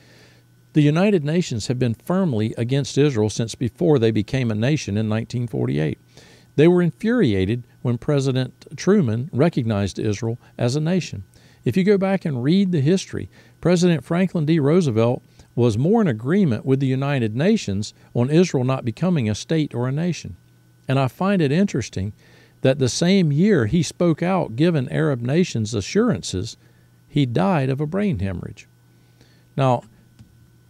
The 0.74 0.82
United 0.82 1.26
Nations 1.26 1.68
have 1.68 1.78
been 1.78 1.94
firmly 1.94 2.54
against 2.58 2.98
Israel 2.98 3.30
since 3.30 3.56
before 3.56 4.00
they 4.00 4.12
became 4.12 4.50
a 4.50 4.56
nation 4.56 4.96
in 4.98 5.10
1948. 5.10 6.00
They 6.56 6.68
were 6.68 6.82
infuriated 6.82 7.64
when 7.82 7.98
President 7.98 8.68
Truman 8.78 9.30
recognized 9.34 10.00
Israel 10.00 10.38
as 10.58 10.76
a 10.76 10.82
nation. 10.82 11.24
If 11.66 11.76
you 11.76 11.84
go 11.84 11.98
back 11.98 12.26
and 12.26 12.44
read 12.44 12.72
the 12.72 12.82
history, 12.82 13.30
President 13.60 14.04
Franklin 14.04 14.46
D. 14.46 14.60
Roosevelt 14.60 15.22
was 15.56 15.78
more 15.78 16.02
in 16.02 16.08
agreement 16.08 16.66
with 16.66 16.80
the 16.80 16.88
United 16.88 17.36
Nations 17.36 17.94
on 18.14 18.30
Israel 18.30 18.64
not 18.64 18.86
becoming 18.86 19.30
a 19.30 19.36
state 19.36 19.74
or 19.74 19.88
a 19.88 19.92
nation. 19.92 20.38
And 20.88 21.00
I 21.00 21.08
find 21.08 21.42
it 21.42 21.52
interesting 21.52 22.14
that 22.62 22.80
the 22.80 22.90
same 22.90 23.32
year 23.32 23.66
he 23.66 23.84
spoke 23.84 24.22
out 24.22 24.56
giving 24.56 24.92
Arab 24.92 25.22
nations 25.22 25.74
assurances, 25.74 26.58
he 27.08 27.26
died 27.26 27.70
of 27.70 27.82
a 27.82 27.88
brain 27.88 28.20
hemorrhage. 28.20 28.68
Now, 29.58 29.84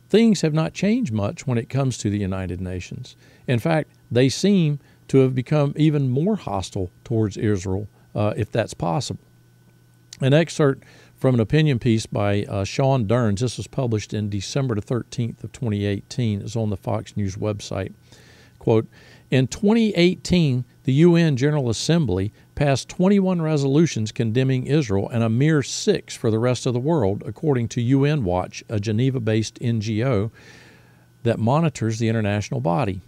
things 0.10 0.42
have 0.42 0.54
not 0.54 0.74
changed 0.74 1.14
much 1.14 1.46
when 1.46 1.58
it 1.58 1.70
comes 1.70 1.98
to 2.00 2.10
the 2.10 2.18
United 2.18 2.60
Nations. 2.60 3.16
In 3.48 3.60
fact, 3.60 3.90
they 4.10 4.30
seem 4.30 4.80
to 5.10 5.20
have 5.20 5.36
become 5.36 5.74
even 5.76 6.10
more 6.10 6.38
hostile 6.38 6.90
towards 7.04 7.38
Israel, 7.38 7.88
uh, 8.16 8.34
if 8.36 8.52
that's 8.52 8.74
possible. 8.74 9.22
An 10.20 10.34
excerpt 10.34 10.84
from 11.22 11.36
an 11.36 11.40
opinion 11.40 11.78
piece 11.78 12.08
by 12.08 12.44
uh, 12.46 12.64
Sean 12.64 13.06
Durns. 13.06 13.42
This 13.42 13.58
was 13.58 13.68
published 13.68 14.12
in 14.12 14.28
December 14.28 14.74
the 14.74 14.82
13th 14.82 15.44
of 15.44 15.52
2018. 15.52 16.42
It's 16.42 16.56
on 16.56 16.72
the 16.72 16.76
Fox 16.76 17.16
News 17.16 17.36
website. 17.36 17.94
Quote, 18.58 18.88
in 19.30 19.46
2018, 19.46 20.66
the 20.84 20.94
UN 20.94 21.38
General 21.38 21.70
Assembly 21.70 22.34
passed 22.56 22.90
21 22.90 23.40
resolutions 23.40 24.12
condemning 24.12 24.66
Israel 24.66 25.10
and 25.10 25.22
a 25.22 25.30
mere 25.30 25.62
six 25.62 26.16
for 26.16 26.32
the 26.32 26.40
rest 26.40 26.66
of 26.66 26.74
the 26.74 26.80
world, 26.80 27.22
according 27.24 27.68
to 27.70 27.82
UN 27.82 28.24
Watch, 28.24 28.64
a 28.68 28.80
Geneva 28.80 29.20
based 29.20 29.60
NGO 29.60 30.32
that 31.22 31.38
monitors 31.38 32.00
the 32.00 32.10
international 32.10 32.62
body. 32.62 33.02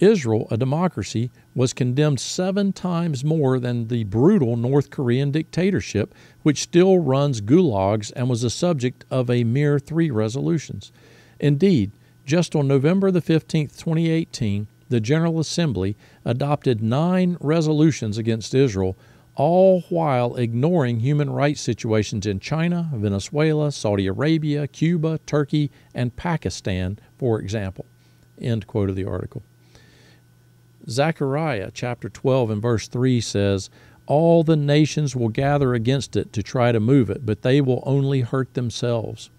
Israel, 0.00 0.46
a 0.50 0.56
democracy, 0.56 1.30
was 1.54 1.72
condemned 1.72 2.20
seven 2.20 2.72
times 2.72 3.24
more 3.24 3.58
than 3.58 3.88
the 3.88 4.04
brutal 4.04 4.56
North 4.56 4.90
Korean 4.90 5.30
dictatorship, 5.30 6.14
which 6.42 6.62
still 6.62 6.98
runs 6.98 7.40
gulags 7.40 8.12
and 8.14 8.28
was 8.28 8.42
the 8.42 8.50
subject 8.50 9.04
of 9.10 9.28
a 9.28 9.44
mere 9.44 9.78
three 9.78 10.10
resolutions. 10.10 10.92
Indeed, 11.40 11.92
just 12.24 12.54
on 12.54 12.68
November 12.68 13.10
the 13.10 13.22
15th, 13.22 13.76
2018, 13.78 14.68
the 14.88 15.00
General 15.00 15.40
Assembly 15.40 15.96
adopted 16.24 16.82
nine 16.82 17.36
resolutions 17.40 18.18
against 18.18 18.54
Israel, 18.54 18.96
all 19.34 19.82
while 19.88 20.36
ignoring 20.36 21.00
human 21.00 21.30
rights 21.30 21.60
situations 21.60 22.26
in 22.26 22.40
China, 22.40 22.90
Venezuela, 22.94 23.70
Saudi 23.70 24.06
Arabia, 24.06 24.66
Cuba, 24.66 25.18
Turkey, 25.26 25.70
and 25.94 26.16
Pakistan, 26.16 26.98
for 27.16 27.40
example. 27.40 27.86
End 28.40 28.66
quote 28.66 28.90
of 28.90 28.96
the 28.96 29.04
article. 29.04 29.42
Zechariah 30.88 31.70
chapter 31.74 32.08
12 32.08 32.50
and 32.50 32.62
verse 32.62 32.88
3 32.88 33.20
says, 33.20 33.68
All 34.06 34.42
the 34.42 34.56
nations 34.56 35.14
will 35.14 35.28
gather 35.28 35.74
against 35.74 36.16
it 36.16 36.32
to 36.32 36.42
try 36.42 36.72
to 36.72 36.80
move 36.80 37.10
it, 37.10 37.26
but 37.26 37.42
they 37.42 37.60
will 37.60 37.82
only 37.84 38.22
hurt 38.22 38.54
themselves. 38.54 39.30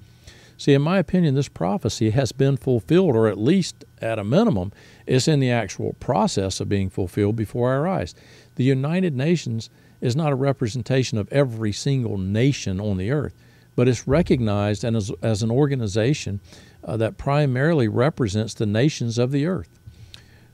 See, 0.58 0.74
in 0.74 0.82
my 0.82 1.00
opinion, 1.00 1.36
this 1.36 1.48
prophecy 1.48 2.10
has 2.10 2.34
been 2.34 2.58
fulfilled, 2.58 3.16
or 3.16 3.28
at 3.28 3.38
least 3.38 3.86
at 4.02 4.20
a 4.20 4.26
minimum, 4.26 4.74
is 5.08 5.28
in 5.28 5.40
the 5.40 5.50
actual 5.50 5.94
process 6.02 6.60
of 6.60 6.70
being 6.70 6.90
fulfilled 6.90 7.36
before 7.38 7.72
our 7.72 7.88
eyes. 7.88 8.14
The 8.56 8.66
United 8.66 9.16
Nations 9.16 9.70
is 10.02 10.18
not 10.18 10.34
a 10.34 10.36
representation 10.36 11.18
of 11.18 11.32
every 11.32 11.72
single 11.72 12.18
nation 12.18 12.80
on 12.80 12.98
the 12.98 13.10
earth, 13.10 13.34
but 13.76 13.88
it's 13.88 14.08
recognized 14.08 14.84
as, 14.84 15.12
as 15.22 15.42
an 15.42 15.50
organization 15.50 16.42
uh, 16.84 16.98
that 16.98 17.18
primarily 17.18 17.88
represents 17.88 18.54
the 18.54 18.66
nations 18.66 19.18
of 19.18 19.32
the 19.32 19.46
earth. 19.46 19.79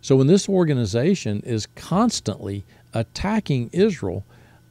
So 0.05 0.17
when 0.17 0.27
this 0.27 0.47
organization 0.47 1.41
is 1.47 1.65
constantly 1.73 2.63
attacking 2.93 3.71
Israel, 3.73 4.23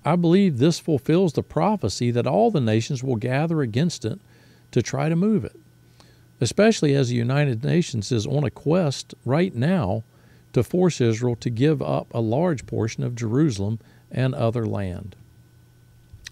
I 0.05 0.15
believe 0.15 0.59
this 0.59 0.79
fulfills 0.79 1.33
the 1.33 1.43
prophecy 1.43 2.13
that 2.13 2.29
all 2.29 2.53
the 2.53 2.61
nations 2.61 3.03
will 3.03 3.17
gather 3.17 3.61
against 3.61 4.05
it 4.05 4.21
to 4.71 4.81
try 4.81 5.09
to 5.09 5.17
move 5.17 5.45
it, 5.45 5.57
especially 6.41 6.95
as 6.95 7.09
the 7.09 7.17
United 7.17 7.65
Nations 7.65 8.13
is 8.13 8.29
on 8.29 8.45
a 8.45 8.51
quest 8.51 9.13
right 9.25 9.53
now 9.53 10.05
to 10.53 10.63
force 10.63 11.01
Israel 11.01 11.35
to 11.35 11.51
give 11.51 11.83
up 11.83 12.07
a 12.15 12.21
large 12.21 12.65
portion 12.65 13.03
of 13.03 13.17
Jerusalem 13.17 13.81
and 14.13 14.37
other 14.37 14.65
land. 14.65 15.17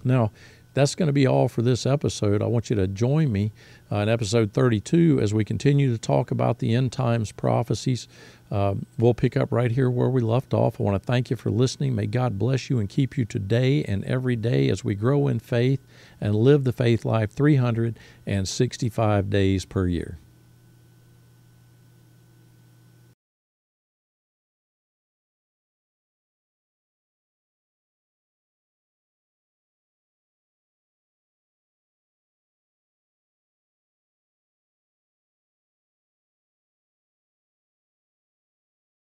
Now, 0.05 0.31
that's 0.75 0.95
going 0.95 1.09
to 1.09 1.13
be 1.13 1.27
all 1.27 1.49
for 1.49 1.63
this 1.63 1.87
episode. 1.87 2.41
I 2.41 2.47
want 2.47 2.71
you 2.71 2.77
to 2.77 2.87
join 2.87 3.33
me 3.33 3.51
uh, 3.93 3.97
in 3.97 4.09
episode 4.09 4.53
32 4.53 5.21
as 5.21 5.35
we 5.35 5.45
continue 5.45 5.93
to 5.93 5.99
talk 5.99 6.31
about 6.31 6.59
the 6.59 6.75
end 6.75 6.91
times 6.93 7.31
prophecies 7.31 8.09
uh, 8.53 8.75
we'll 8.99 9.15
pick 9.15 9.35
up 9.35 9.51
right 9.51 9.71
here 9.71 9.89
where 9.89 10.11
we 10.11 10.21
left 10.21 10.53
off. 10.53 10.79
I 10.79 10.83
want 10.83 11.03
to 11.03 11.07
thank 11.07 11.31
you 11.31 11.37
for 11.37 11.51
listening. 11.51 11.95
May 11.95 12.07
God 12.07 12.39
bless 12.39 12.69
you 12.69 12.79
and 12.79 12.87
keep 12.87 13.17
you 13.17 13.25
today 13.25 13.83
and 13.85 14.05
every 14.05 14.37
day 14.37 14.69
as 14.69 14.85
we 14.85 14.95
grow 14.95 15.27
in 15.27 15.39
faith 15.39 15.81
and 16.21 16.35
live 16.35 16.65
the 16.65 16.73
faith 16.73 17.07
life 17.07 17.33
365 17.33 19.31
days 19.31 19.65
per 19.65 19.87
year. 19.87 20.19